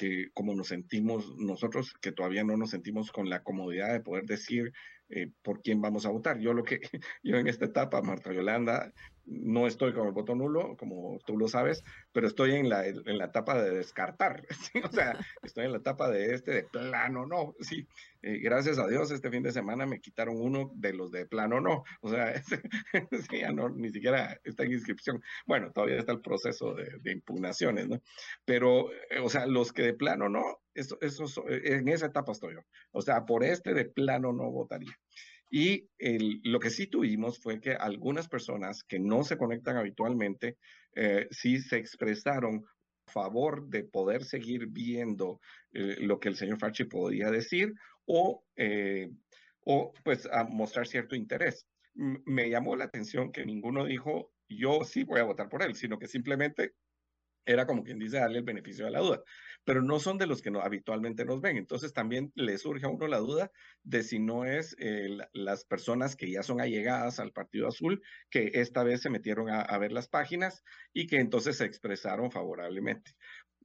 [0.00, 4.24] que como nos sentimos nosotros, que todavía no nos sentimos con la comodidad de poder
[4.24, 4.72] decir
[5.10, 6.38] eh, por quién vamos a votar.
[6.38, 6.80] Yo lo que,
[7.22, 8.94] yo en esta etapa, Marta Yolanda,
[9.30, 13.16] no estoy con el voto nulo, como tú lo sabes, pero estoy en la, en
[13.16, 14.44] la etapa de descartar,
[14.84, 17.86] o sea, estoy en la etapa de este de plano no, sí,
[18.22, 21.60] eh, gracias a Dios este fin de semana me quitaron uno de los de plano
[21.60, 22.34] no, o sea,
[23.32, 27.88] ya no, ni siquiera está en inscripción, bueno, todavía está el proceso de, de impugnaciones,
[27.88, 28.02] ¿no?
[28.44, 32.54] Pero, eh, o sea, los que de plano no, eso, eso, en esa etapa estoy
[32.54, 34.98] yo, o sea, por este de plano no votaría.
[35.50, 35.88] Y
[36.44, 40.56] lo que sí tuvimos fue que algunas personas que no se conectan habitualmente
[40.94, 42.64] eh, sí se expresaron
[43.06, 45.40] a favor de poder seguir viendo
[45.72, 47.72] eh, lo que el señor Fachi podía decir
[48.06, 49.10] o, eh,
[49.64, 51.66] o pues a mostrar cierto interés.
[51.94, 55.98] me llamó la atención que ninguno dijo yo sí voy a votar por él, sino
[55.98, 56.74] que simplemente
[57.50, 59.22] era como quien dice darle el beneficio de la duda,
[59.64, 61.56] pero no son de los que no, habitualmente nos ven.
[61.56, 63.50] Entonces también le surge a uno la duda
[63.82, 68.50] de si no es eh, las personas que ya son allegadas al Partido Azul, que
[68.54, 73.12] esta vez se metieron a, ver las páginas y que entonces se expresaron favorablemente.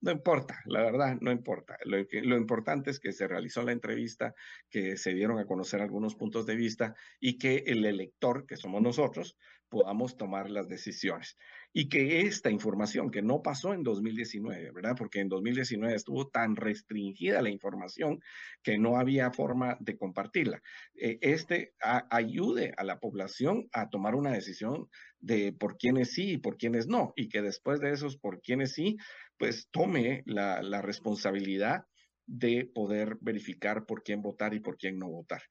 [0.01, 1.77] No importa, la verdad, no importa.
[1.85, 4.35] Lo, lo, importante es que se realizó la entrevista,
[4.69, 8.81] que se dieron a conocer algunos puntos de vista y que el elector, que somos
[8.81, 9.37] nosotros,
[9.69, 11.37] podamos tomar las decisiones
[11.77, 14.95] y que esta información que no pasó en 2019, ¿verdad?
[14.97, 18.21] Porque en 2019 estuvo tan restringida la información
[18.63, 20.61] que no había forma de compartirla.
[20.95, 21.73] Eh, este
[22.09, 24.88] ayude a la población a tomar una decisión
[25.19, 28.71] de por quiénes sí y por quiénes no, y que después de esos por quiénes
[28.71, 28.95] sí,
[29.38, 31.83] pues tome la responsabilidad
[32.25, 35.41] de poder verificar por quién votar y por quién no votar.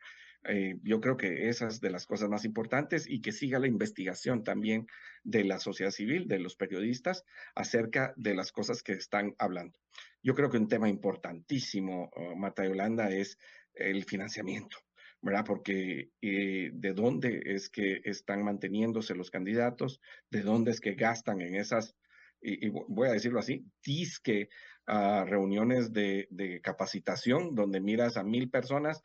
[0.46, 4.44] Eh, yo creo que esas de las cosas más importantes y que siga la investigación
[4.44, 4.87] también
[5.22, 9.78] de la sociedad civil, de los periodistas, acerca de las cosas que están hablando.
[10.22, 13.38] Yo creo que un tema importantísimo, uh, Yolanda, es
[13.74, 14.76] el financiamiento.
[15.22, 15.44] ¿verdad?
[15.46, 21.40] Porque eh, de dónde es que están manteniéndose los candidatos, de dónde es que gastan
[21.40, 21.96] en esas
[22.44, 24.50] y, voy a decirlo así, disque
[24.87, 29.02] uh, reuniones de, de, capacitación donde miras a mil personas.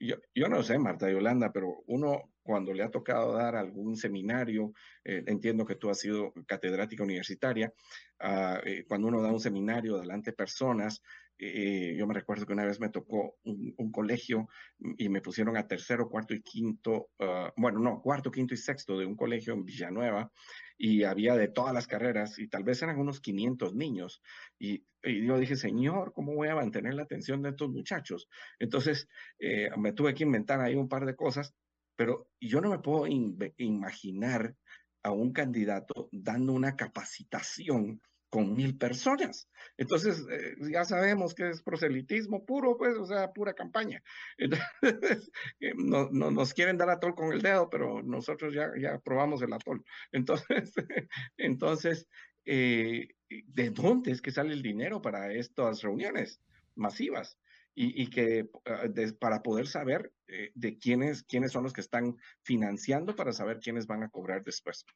[0.00, 4.72] Yo, yo no sé, Marta Yolanda, pero uno cuando le ha tocado dar algún seminario,
[5.04, 7.72] eh, entiendo que tú has sido catedrática universitaria,
[8.20, 11.02] uh, eh, cuando uno da un seminario delante de personas,
[11.38, 15.66] eh, yo me recuerdo que una vez me tocó un, colegio y me pusieron a
[15.66, 19.64] tercero, cuarto y quinto, uh, bueno, no, cuarto, quinto y sexto de un colegio en
[19.64, 20.30] Villanueva
[20.78, 24.22] y había de todas las carreras y tal vez eran unos 500 niños.
[24.58, 28.28] Y, yo dije, Señor, ¿cómo voy a mantener la atención de estos muchachos?
[28.58, 31.54] Entonces eh, me tuve que inventar ahí un par de cosas,
[31.94, 34.56] pero yo no me puedo imaginar
[35.04, 39.48] a un candidato dando una capacitación con mil personas.
[39.76, 44.02] Entonces, eh, ya sabemos que es proselitismo puro, pues, o sea, pura campaña.
[44.38, 48.98] Entonces, eh, no, no, nos quieren dar atol con el dedo, pero nosotros ya, ya
[48.98, 49.84] probamos el atol.
[50.12, 50.72] Entonces,
[51.36, 52.08] entonces
[52.46, 56.40] eh, ¿de dónde es que sale el dinero para estas reuniones
[56.76, 57.38] masivas?
[57.78, 58.88] Y, que ah,
[59.20, 63.86] para poder saber eh, de quiénes, quiénes son los que están financiando para saber quiénes
[63.86, 64.86] van a cobrar después.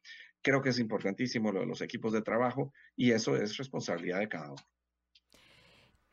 [0.41, 4.29] Creo que es importantísimo lo de los equipos de trabajo y eso es responsabilidad de
[4.29, 4.61] cada uno.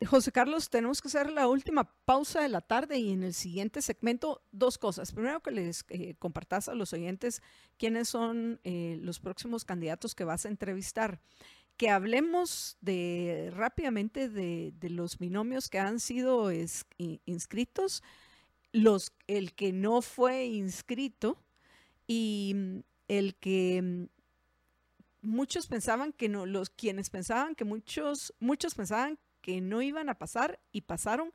[0.05, 3.81] José Carlos, tenemos que hacer la última pausa de la tarde y en el siguiente
[3.81, 5.11] segmento dos cosas.
[5.11, 7.41] Primero que les eh, compartas a los oyentes
[7.77, 11.19] quiénes son eh, los próximos candidatos que vas a entrevistar
[11.79, 16.51] que hablemos de rápidamente de, los binomios que han sido
[17.25, 18.03] inscritos,
[18.73, 21.41] los, el que no fue inscrito
[22.05, 24.07] y mm, el que mm,
[25.21, 30.19] muchos pensaban que no, los quienes pensaban que muchos, muchos pensaban que no iban a
[30.19, 31.31] pasar y pasaron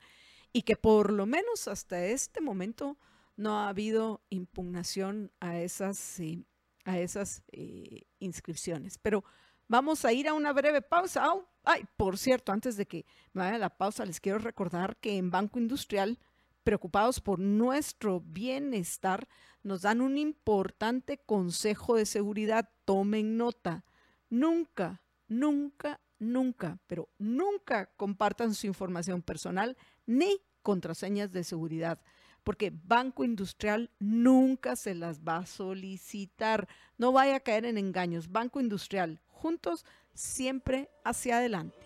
[0.52, 2.98] y que por lo menos hasta este momento
[3.38, 6.44] no ha habido impugnación a esas, eh,
[6.84, 8.98] a esas eh, inscripciones.
[8.98, 9.24] Pero
[9.66, 11.26] Vamos a ir a una breve pausa.
[11.64, 15.16] ay, por cierto, antes de que me vaya a la pausa, les quiero recordar que
[15.16, 16.18] en Banco Industrial,
[16.62, 19.26] preocupados por nuestro bienestar,
[19.62, 22.68] nos dan un importante consejo de seguridad.
[22.84, 23.84] Tomen nota.
[24.28, 32.00] Nunca, nunca, nunca, pero nunca compartan su información personal ni contraseñas de seguridad
[32.44, 36.68] porque Banco Industrial nunca se las va a solicitar.
[36.98, 38.30] No vaya a caer en engaños.
[38.30, 41.83] Banco Industrial, juntos, siempre hacia adelante.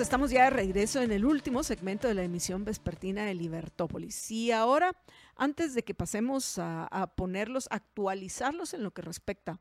[0.00, 4.30] Estamos ya de regreso en el último segmento de la emisión vespertina de Libertópolis.
[4.30, 4.96] Y ahora,
[5.36, 9.60] antes de que pasemos a, ponerlos, actualizarlos en lo que respecta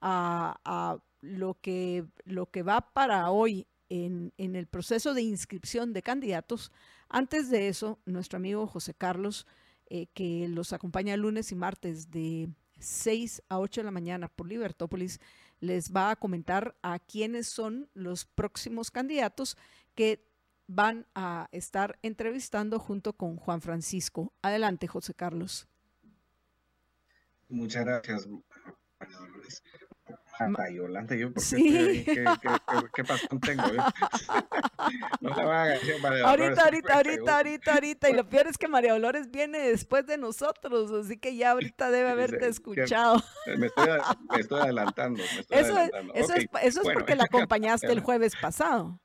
[0.00, 6.70] a, lo, que, lo que va para hoy en, el proceso de inscripción de candidatos,
[7.08, 9.46] antes de eso, nuestro amigo José Carlos,
[9.86, 12.48] eh, que los acompaña lunes y martes de
[12.78, 15.20] 6 a 8 de la mañana por Libertópolis,
[15.60, 19.56] les va a comentar a quiénes son los próximos candidatos
[19.94, 20.26] que
[20.66, 24.32] van a estar entrevistando junto con Juan Francisco.
[24.42, 25.68] Adelante, José Carlos.
[27.48, 28.28] Muchas gracias.
[30.48, 32.04] Marta Yolanda, yo porque sí.
[32.04, 32.24] ¿qué,
[32.94, 33.04] qué,
[33.42, 33.62] tengo?
[35.20, 38.10] no la van a Ahorita, ahorita, ahorita, ahorita, ahorita.
[38.10, 41.90] Y lo peor es que María Dolores viene después de nosotros, así que ya ahorita
[41.90, 43.22] debe haberte escuchado.
[43.58, 43.88] Me estoy,
[44.30, 45.22] me estoy adelantando.
[45.50, 45.78] eso,
[46.14, 48.98] eso, es, eso es porque la acompañaste el jueves pasado.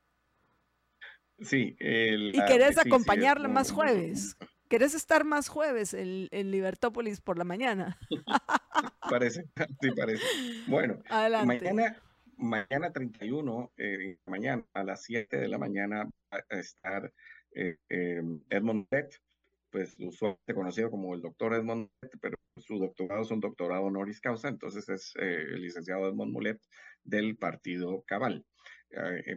[1.39, 1.75] Sí.
[1.79, 4.37] El, y querés acompañarla más jueves.
[4.67, 7.99] ¿Querés estar más jueves en, en Libertópolis por la mañana?
[9.09, 9.45] parece,
[9.81, 10.23] sí parece.
[10.67, 11.01] Bueno,
[11.45, 12.01] mañana,
[12.37, 17.13] mañana 31, eh, mañana a las 7 de la mañana va a estar
[17.51, 19.21] eh, em, Edmond Lett,
[19.69, 24.47] pues usualmente conocido como el doctor Edmond pero su doctorado es un doctorado honoris causa,
[24.47, 26.61] entonces es eh, el licenciado Edmond Mulet
[27.03, 28.45] del partido Cabal.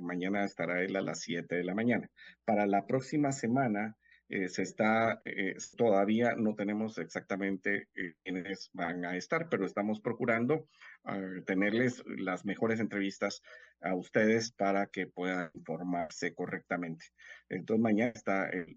[0.01, 2.11] Mañana estará él a las 7 de la mañana.
[2.45, 3.97] Para la próxima semana
[4.31, 10.01] eh, se está, eh, todavía no tenemos exactamente eh, quiénes van a estar, pero estamos
[10.01, 10.69] procurando
[11.05, 13.41] ah, tenerles las mejores entrevistas
[13.81, 17.07] a ustedes para que puedan informarse correctamente.
[17.49, 18.77] Entonces mañana está el,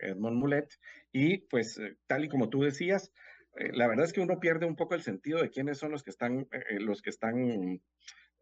[0.00, 0.72] Edmond Mulet
[1.12, 3.12] y pues tal y como tú decías,
[3.54, 6.10] la verdad es que uno pierde un poco el sentido de quiénes son los que
[6.10, 6.48] están,
[6.80, 7.82] los que están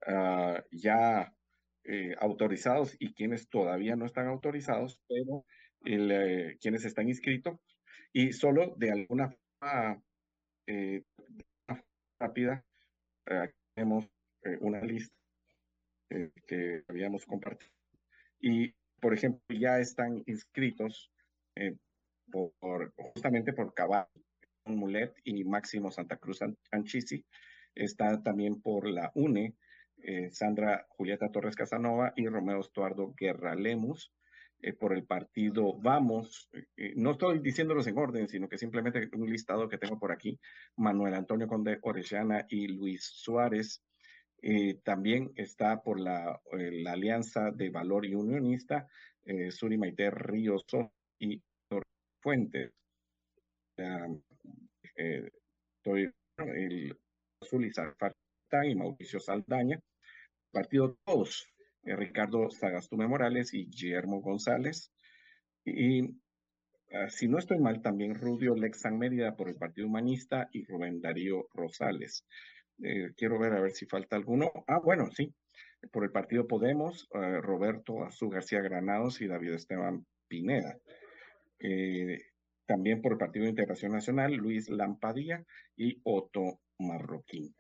[0.07, 1.35] ah, ya
[2.19, 5.45] autorizados y quienes todavía no están autorizados, pero
[5.85, 7.59] el, eh, quienes están inscritos,
[8.13, 10.03] Y solo de alguna forma
[12.19, 12.65] rápida,
[13.75, 14.09] tenemos
[14.61, 15.15] una lista
[16.47, 17.73] que habíamos compartido.
[18.41, 21.11] Y, por ejemplo, ya están inscritos
[22.31, 24.07] por, justamente por Cabal,
[24.67, 27.25] Mulet y Máximo Santa Cruz Anchisi.
[27.75, 29.57] Está también por la UNE,
[30.05, 34.13] eh, Sandra Julieta Torres Casanova y Romeo Estuardo Guerra Lemus.
[34.61, 39.29] Eh, por el partido Vamos, eh, no estoy diciéndolos en orden, sino que simplemente un
[39.29, 40.39] listado que tengo por aquí,
[40.77, 43.83] Manuel Antonio Conde Orellana y Luis Suárez.
[44.85, 46.41] también está por la,
[46.87, 48.87] Alianza de Valor y Unionista,
[49.51, 50.67] Suri Maite Ríos
[51.19, 51.43] y
[52.21, 52.73] Fuentes.
[54.97, 55.31] Eh,
[56.39, 56.97] el
[57.41, 57.71] Azul
[58.65, 59.81] y Mauricio Saldaña.
[60.55, 61.47] Partido Todos,
[61.83, 64.91] eh, Ricardo Sagastume Morales y Guillermo González.
[65.67, 66.05] Y
[66.93, 71.03] ah, si no estoy mal, también Rudio Lexan Mérida por el Partido Humanista y Rubén
[71.03, 72.25] Darío Rosales.
[72.83, 74.51] Eh, quiero ver a ver si falta alguno.
[74.67, 75.35] Ah, bueno, sí.
[75.93, 80.79] Por el Partido Podemos, Roberto Azú García Granados y David Esteban Pineda.
[81.59, 82.19] Eh,
[82.67, 85.45] también por el Partido de Integración Nacional, Luis Lampadilla
[85.77, 87.55] y Otto Marroquín.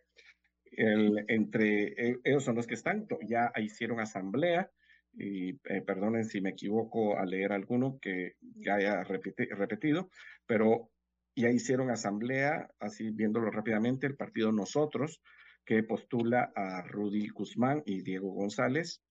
[0.76, 4.70] Entre e, ellos son los que están, ya hicieron asamblea,
[5.16, 10.10] y eh, perdonen si me equivoco al leer alguno que ya haya repetido,
[10.46, 10.90] pero
[11.36, 15.20] ya hicieron asamblea, así viéndolo rápidamente, el partido Nosotros,
[15.64, 19.02] que postula a Rudy Guzmán y Diego González.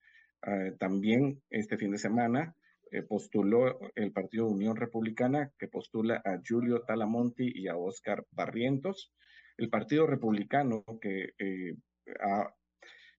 [0.46, 2.56] Eh, también este fin de semana
[2.92, 9.12] eh, postuló el Partido Unión Republicana, que postula a Julio Talamonti y a Oscar Barrientos.
[9.58, 11.76] El Partido Republicano, que, eh,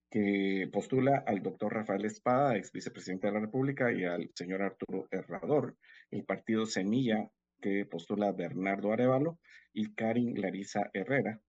[0.09, 5.07] que postula al doctor Rafael Espada, ex vicepresidente de la República, y al señor Arturo
[5.11, 5.77] Herrador.
[6.11, 7.29] El Partido Semilla,
[7.61, 9.39] que postula a Bernardo Arevalo
[9.73, 11.41] y Karin Larisa Herrera.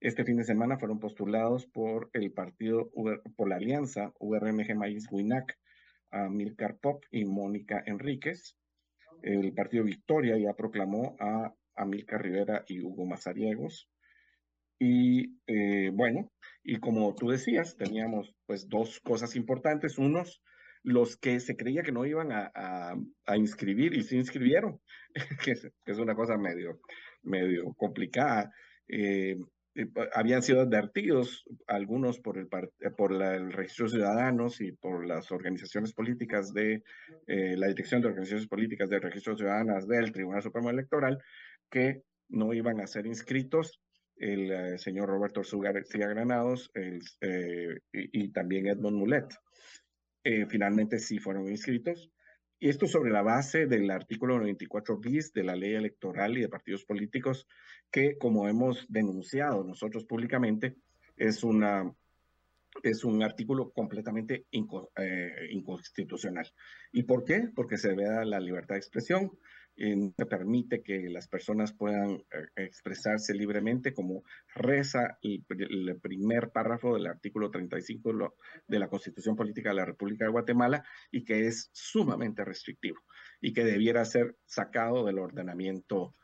[0.00, 2.90] Este fin de semana fueron postulados por el partido,
[3.36, 5.58] por la alianza URMG Maíz Huinac,
[6.10, 6.28] a
[6.80, 8.56] Pop y Mónica Enríquez.
[9.22, 13.90] El partido Victoria ya proclamó a Amilcar Rivera y Hugo Mazariegos.
[14.82, 16.32] Y eh, bueno,
[16.64, 19.98] y como tú decías, teníamos pues dos cosas importantes.
[19.98, 20.42] Unos,
[20.82, 22.96] los que se creía que no iban a,
[23.36, 24.80] inscribir y se inscribieron,
[25.44, 26.80] que es, una cosa medio,
[27.22, 28.50] medio complicada.
[28.88, 29.36] Eh,
[29.74, 32.48] eh, habían sido advertidos algunos por el,
[32.96, 36.82] por el registro de ciudadanos y por las organizaciones políticas de
[37.26, 41.18] la dirección de organizaciones políticas del registro de ciudadanas del Tribunal Supremo Electoral
[41.70, 43.80] que no iban a ser inscritos
[44.20, 46.98] el señor Roberto Orsuga García Granados y,
[47.92, 49.26] y, también Edmond Mulet.
[50.48, 52.10] finalmente sí fueron inscritos
[52.62, 56.50] y esto sobre la base del artículo 94 bis de la ley electoral y de
[56.50, 57.48] partidos políticos,
[57.90, 60.76] que como hemos denunciado nosotros públicamente,
[61.16, 61.90] es, una,
[62.82, 66.52] es un artículo completamente eh, inconstitucional.
[66.92, 67.48] ¿Y por qué?
[67.54, 69.30] Porque se vea la libertad de expresión,
[69.76, 75.44] que permite que las personas puedan eh, expresarse libremente, como reza el,
[76.02, 78.34] primer párrafo del artículo 35
[78.68, 83.00] de la Constitución Política de la República de Guatemala, y que es sumamente restrictivo
[83.40, 86.14] y que debiera ser sacado del ordenamiento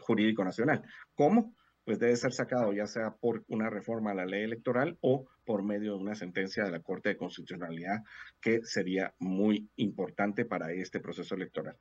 [0.00, 0.82] jurídico nacional.
[1.14, 1.54] ¿Cómo?
[1.84, 5.62] Pues debe ser sacado ya sea por una reforma a la ley electoral o por
[5.62, 8.02] medio de una sentencia de la Corte de Constitucionalidad,
[8.40, 11.76] que sería muy importante para este proceso electoral.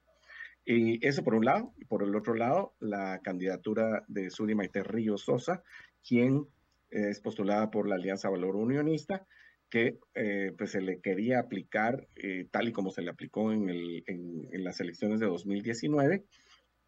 [0.65, 1.73] Y eso por un lado.
[1.77, 5.63] Y por el otro lado, la candidatura de Suri Maite Río Sosa,
[6.07, 6.47] quien
[6.89, 9.25] es postulada por la Alianza Valor Unionista,
[9.69, 13.69] que eh, pues se le quería aplicar, eh, tal y como se le aplicó en,
[13.69, 16.23] el, en, las elecciones de 2019,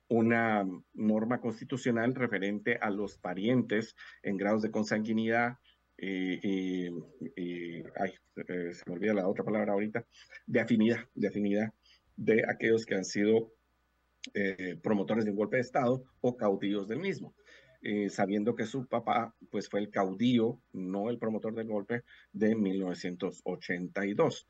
[0.09, 5.57] una norma constitucional referente a los parientes en grados de consanguinidad
[5.99, 8.13] y, ay,
[8.47, 10.05] eh, se me olvida la otra palabra ahorita,
[10.45, 11.73] de afinidad, de afinidad
[12.15, 13.51] de aquellos que han sido
[14.33, 17.35] eh, promotores de un golpe de Estado o caudillos del mismo,
[17.81, 22.55] eh, sabiendo que su papá pues fue el caudillo, no el promotor del golpe de
[22.55, 24.47] 1982.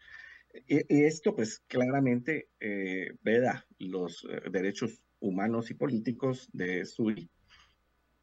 [0.68, 7.30] Y, esto pues claramente eh, veda los derechos humanos y políticos de Suri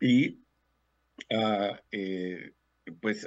[0.01, 0.41] y
[1.31, 1.77] uh,
[3.01, 3.27] pues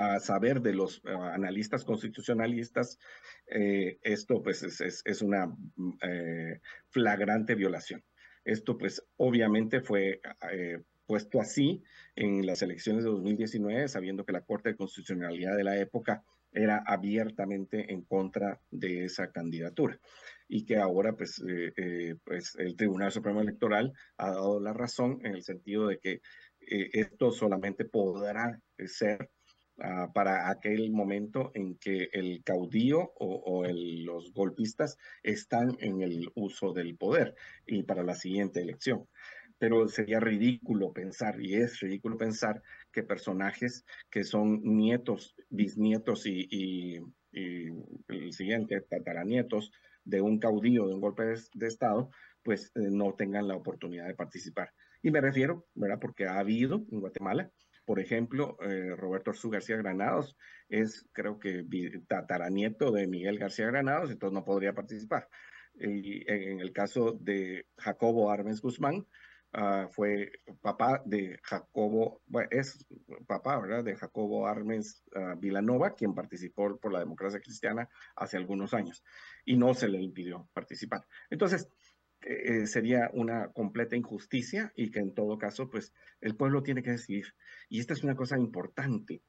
[0.00, 2.98] a, saber de los analistas constitucionalistas,
[3.46, 8.02] eh, esto pues es, una mm, eh, flagrante violación.
[8.44, 10.20] Esto pues obviamente fue
[10.50, 11.82] eh, puesto así
[12.16, 16.22] en las elecciones de 2019, sabiendo que la Corte de Constitucionalidad de la época
[16.52, 19.98] era abiertamente en contra de esa candidatura
[20.48, 25.20] y que ahora pues, eh, eh, pues el Tribunal Supremo Electoral ha dado la razón
[25.24, 26.20] en el sentido de que
[26.60, 29.30] eh, esto solamente podrá ser
[29.80, 36.72] ah, para aquel momento en que el caudillo o, los golpistas están en el uso
[36.72, 37.34] del poder
[37.66, 39.06] y para la siguiente elección
[39.60, 46.98] pero sería ridículo pensar, y es ridículo pensar, que personajes que son nietos, bisnietos y,
[47.32, 49.70] el siguiente, tataranietos
[50.02, 52.10] de un caudillo, de un golpe de, Estado,
[52.42, 54.72] pues eh, no tengan la oportunidad de participar.
[55.02, 55.98] Y me refiero, ¿verdad?
[56.00, 57.50] Porque ha habido en Guatemala,
[57.84, 60.36] por ejemplo, eh, Roberto Arzú García Granados
[60.68, 61.64] es, creo que,
[62.08, 65.28] tataranieto de Miguel García Granados, entonces no podría participar.
[65.74, 69.06] Y en el caso de Jacobo Armes Guzmán,
[69.52, 72.86] Ah, fue papá de Jacobo, bueno, es
[73.26, 73.82] papá, ¿verdad?
[73.82, 79.02] De Jacobo Armes uh, Vilanova, quien participó por la democracia cristiana hace algunos años
[79.44, 81.04] y no se le impidió participar.
[81.30, 81.68] Entonces,
[82.22, 86.90] eh, sería una completa injusticia y que en todo caso, pues el pueblo tiene que
[86.90, 87.34] decidir.
[87.68, 89.22] Y esta es una cosa importante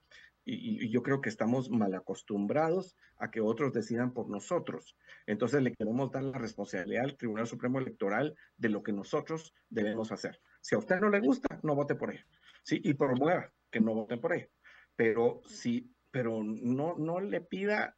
[0.44, 4.96] y, yo creo que estamos mal acostumbrados a que otros decidan por nosotros.
[5.28, 10.12] Entonces le queremos dar la responsabilidad al Tribunal Supremo Electoral de lo que nosotros debemos
[10.12, 10.40] hacer.
[10.62, 12.26] Si a usted no le gusta, no vote por él.
[12.64, 14.50] Sí, y promueva que no voten por él.
[14.96, 17.98] Pero sí, pero no, no le pida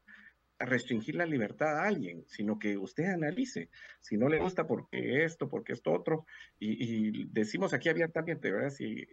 [0.66, 5.50] restringir la libertad a alguien, sino que usted analice si no le gusta porque esto,
[5.50, 6.26] porque esto otro,
[6.60, 8.70] y, decimos aquí abiertamente, ¿verdad?
[8.70, 9.06] Si,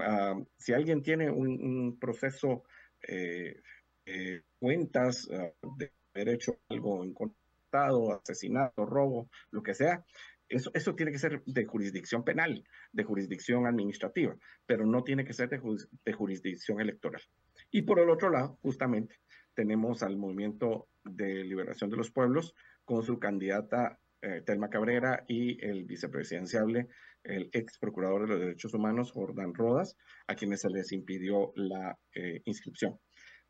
[0.00, 2.64] ah, si alguien tiene un, proceso,
[3.06, 3.60] eh,
[4.06, 10.04] eh, cuentas ah, de haber hecho algo encontrado, asesinato, robo, lo que sea,
[10.48, 14.36] eso, eso, tiene que ser de jurisdicción penal, de jurisdicción administrativa,
[14.66, 17.22] pero no tiene que ser de jurisdicción electoral.
[17.70, 19.20] Y por el otro lado, justamente,
[19.54, 25.64] tenemos al Movimiento de Liberación de los Pueblos con su candidata eh, Telma Cabrera y
[25.64, 26.88] el vicepresidenciable,
[27.24, 29.96] el ex procurador de los derechos humanos, Jordán Rodas,
[30.26, 32.98] a quienes se les impidió la eh, inscripción.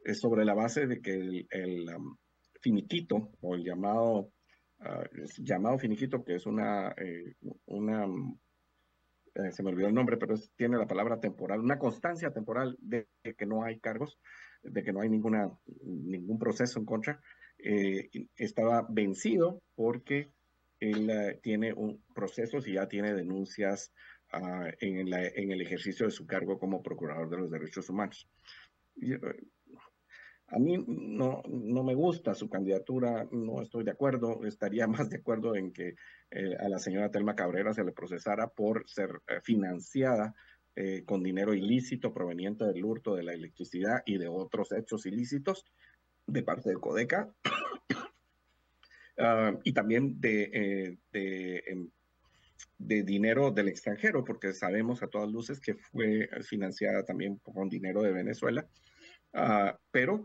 [0.04, 2.16] Es sobre la base de que el, um,
[2.60, 4.32] finiquito o el llamado,
[4.80, 5.04] uh,
[5.38, 7.34] llamado finiquito, que es una, eh,
[7.66, 8.38] um,
[9.50, 13.46] se me olvidó el nombre, pero tiene la palabra temporal, una constancia temporal de que
[13.46, 14.20] no hay cargos,
[14.62, 15.50] de que no hay ninguna,
[15.82, 17.20] ningún proceso en contra,
[17.64, 20.32] eh, estaba vencido porque
[20.78, 23.92] él eh, tiene un proceso y ya tiene denuncias
[24.32, 28.28] ah, en, la, en, el ejercicio de su cargo como procurador de los derechos humanos.
[29.02, 29.18] Eh,
[30.48, 35.18] a mí no, no me gusta su candidatura, no estoy de acuerdo, estaría más de
[35.18, 35.94] acuerdo en que
[36.60, 39.10] a la señora Telma Cabrera se le procesara por ser
[39.42, 40.34] financiada
[40.76, 45.66] eh, con dinero ilícito proveniente del hurto de la electricidad y de otros hechos ilícitos
[46.30, 47.32] de parte del CODECA.
[49.22, 51.90] Ah, y también de, eh, em,
[52.78, 58.00] de, dinero del extranjero, porque sabemos a todas luces que fue financiada también con dinero
[58.00, 58.66] de Venezuela,
[59.34, 60.24] ah, pero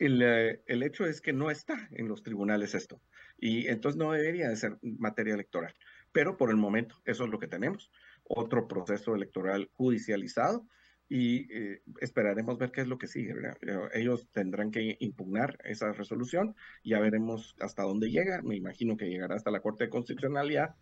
[0.00, 3.00] el, eh, el, hecho es que no está en los tribunales esto,
[3.38, 5.72] y entonces no debería de ser materia electoral,
[6.10, 7.92] pero por el momento eso es lo que tenemos
[8.24, 10.66] otro proceso electoral judicializado
[11.08, 13.34] y eh, esperaremos ver qué es lo que sigue.
[13.62, 19.08] Eh, ellos tendrán que impugnar esa resolución, ya veremos hasta dónde llega, me imagino que
[19.08, 20.74] llegará hasta la Corte de Constitucionalidad.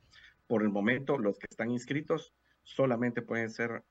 [0.46, 3.82] Por el momento, los que están inscritos solamente pueden ser,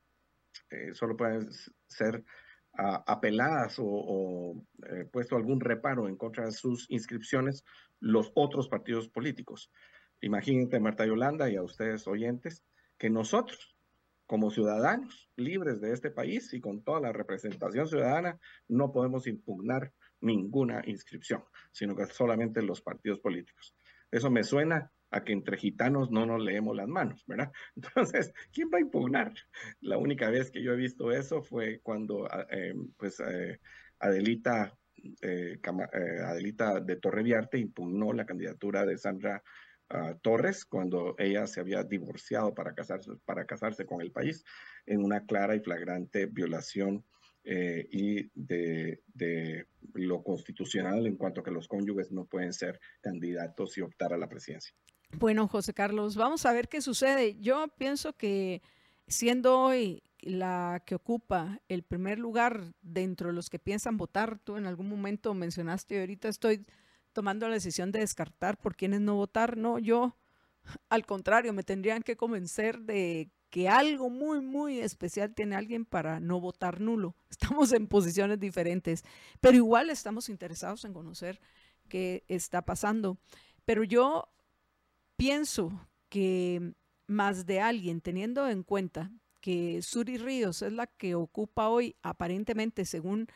[0.70, 1.48] eh, solo pueden
[1.86, 2.24] ser
[2.74, 4.64] apeladas o,
[5.12, 7.64] puesto algún reparo en contra de sus inscripciones
[8.00, 9.70] los otros partidos políticos.
[10.22, 12.64] Imagínate, Marta Yolanda, y a ustedes oyentes,
[12.96, 13.76] que nosotros,
[14.32, 19.92] como ciudadanos libres de este país y con toda la representación ciudadana, no podemos impugnar
[20.22, 23.76] ninguna inscripción, sino que solamente los partidos políticos.
[24.10, 27.52] Eso me suena a que entre gitanos no nos leemos las manos, ¿verdad?
[27.76, 29.34] Entonces, ¿quién va a impugnar?
[29.82, 33.60] La única vez que yo he visto eso fue cuando, ah, em, pues, eh,
[33.98, 34.74] Adelita,
[35.20, 39.42] eh, eh, Adelita de Torreviarte impugnó la candidatura de Sandra
[40.22, 44.44] Torres cuando ella se había divorciado para casarse, para casarse con el país
[44.86, 47.04] en una clara y flagrante violación
[47.44, 52.80] eh, y de, de, lo constitucional en cuanto a que los cónyuges no pueden ser
[53.00, 54.74] candidatos y optar a la presidencia.
[55.18, 57.36] Bueno, José Carlos, vamos a ver qué sucede.
[57.40, 58.62] Yo pienso que
[59.08, 64.56] siendo hoy la que ocupa el primer lugar dentro de los que piensan votar, tú
[64.56, 66.64] en algún momento mencionaste, ahorita estoy
[67.12, 69.56] tomando la decisión de descartar por quienes no votar.
[69.56, 70.16] No, yo
[70.88, 76.20] al contrario, me tendrían que convencer de que algo muy, muy especial tiene alguien para
[76.20, 77.14] no votar nulo.
[77.30, 79.04] Estamos en posiciones diferentes,
[79.40, 81.40] pero igual estamos interesados en conocer
[81.88, 83.18] qué está pasando.
[83.64, 84.28] Pero yo
[85.16, 86.72] pienso que
[87.06, 89.10] más de alguien, teniendo en cuenta
[89.40, 93.26] que Suri Ríos es la que ocupa hoy, aparentemente, según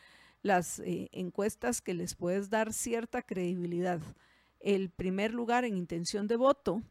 [0.47, 4.01] las eh, encuestas que les puedes dar cierta credibilidad,
[4.61, 6.83] el primer lugar en intención de voto,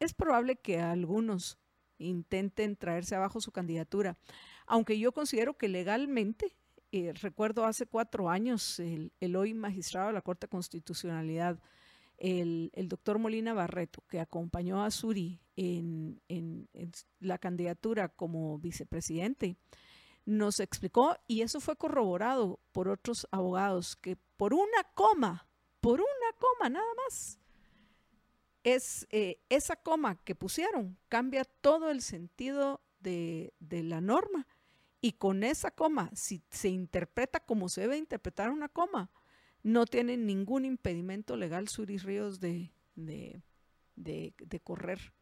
[0.00, 1.58] es probable que algunos
[1.98, 4.16] intenten traerse abajo su candidatura.
[4.66, 6.56] Aunque yo considero que legalmente,
[6.90, 11.60] eh, recuerdo hace cuatro años, el, hoy magistrado de la Corte de Constitucionalidad,
[12.16, 16.68] el, doctor Molina Barreto, que acompañó a Suri en, en
[17.20, 19.56] la candidatura como vicepresidente,
[20.24, 25.48] nos explicó, y eso fue corroborado por otros abogados, que por una coma,
[25.80, 27.38] por una coma nada más,
[28.64, 34.46] es eh, esa coma que pusieron cambia todo el sentido de, la norma.
[35.00, 39.10] Y con esa coma, si se interpreta como se debe interpretar una coma,
[39.64, 43.42] no tiene ningún impedimento legal Suris Ríos de, de,
[43.96, 45.12] de, correr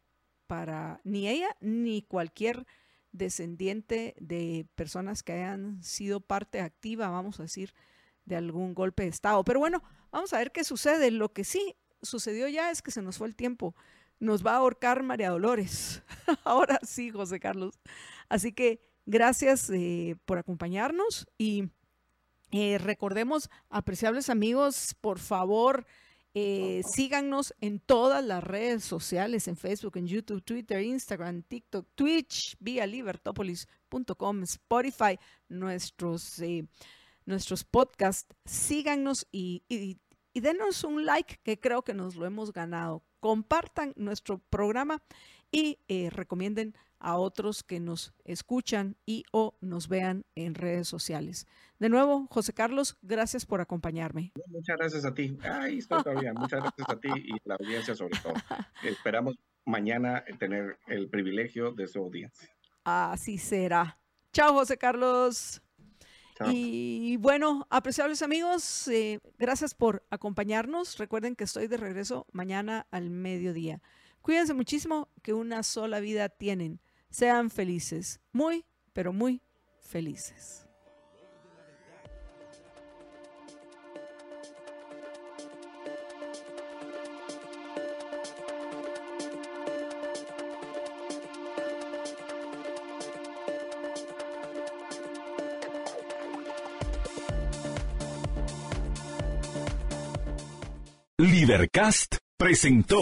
[0.45, 2.67] para ni ella ni cualquier
[3.11, 7.73] descendiente de personas que hayan sido parte activa, vamos a decir,
[8.25, 9.43] de algún golpe de Estado.
[9.43, 11.11] Pero bueno, vamos a ver qué sucede.
[11.11, 13.75] Lo que sí sucedió ya es que se nos fue el tiempo.
[14.19, 16.03] Nos va a ahorcar María Dolores.
[16.43, 17.79] Ahora sí, José Carlos.
[18.29, 21.69] Así que gracias eh, por acompañarnos y
[22.51, 25.85] eh, recordemos, apreciables amigos, por favor,
[26.33, 32.55] eh, síganos en todas las redes sociales, en Facebook, en YouTube, Twitter, Instagram, TikTok, Twitch,
[32.59, 35.19] vía libertopolis.com, Spotify,
[35.49, 36.41] nuestros,
[37.25, 38.33] nuestros podcasts.
[38.45, 39.97] Síganos y, y
[40.33, 43.03] y denos un like que creo que nos lo hemos ganado.
[43.19, 45.01] Compartan nuestro programa
[45.51, 51.47] y eh, recomienden a otros que nos escuchan y o nos vean en redes sociales.
[51.79, 54.31] De nuevo, José Carlos, gracias por acompañarme.
[54.47, 55.37] Muchas gracias a ti.
[55.43, 56.33] Ahí estoy todavía.
[56.33, 58.33] Muchas gracias a ti y la audiencia sobre todo.
[58.83, 59.35] Esperamos
[59.65, 62.49] mañana tener el privilegio de su audiencia.
[62.83, 63.99] Así será.
[64.31, 65.61] Chao, José Carlos.
[66.49, 70.97] Y bueno, apreciables amigos, eh, gracias por acompañarnos.
[70.97, 73.81] Recuerden que estoy de regreso mañana al mediodía.
[74.21, 76.79] Cuídense muchísimo, que una sola vida tienen.
[77.11, 79.41] Sean felices, muy, pero muy
[79.81, 80.65] felices.
[101.17, 103.01] Libercast presentó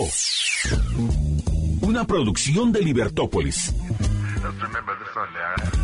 [1.81, 3.73] una producción de Libertópolis.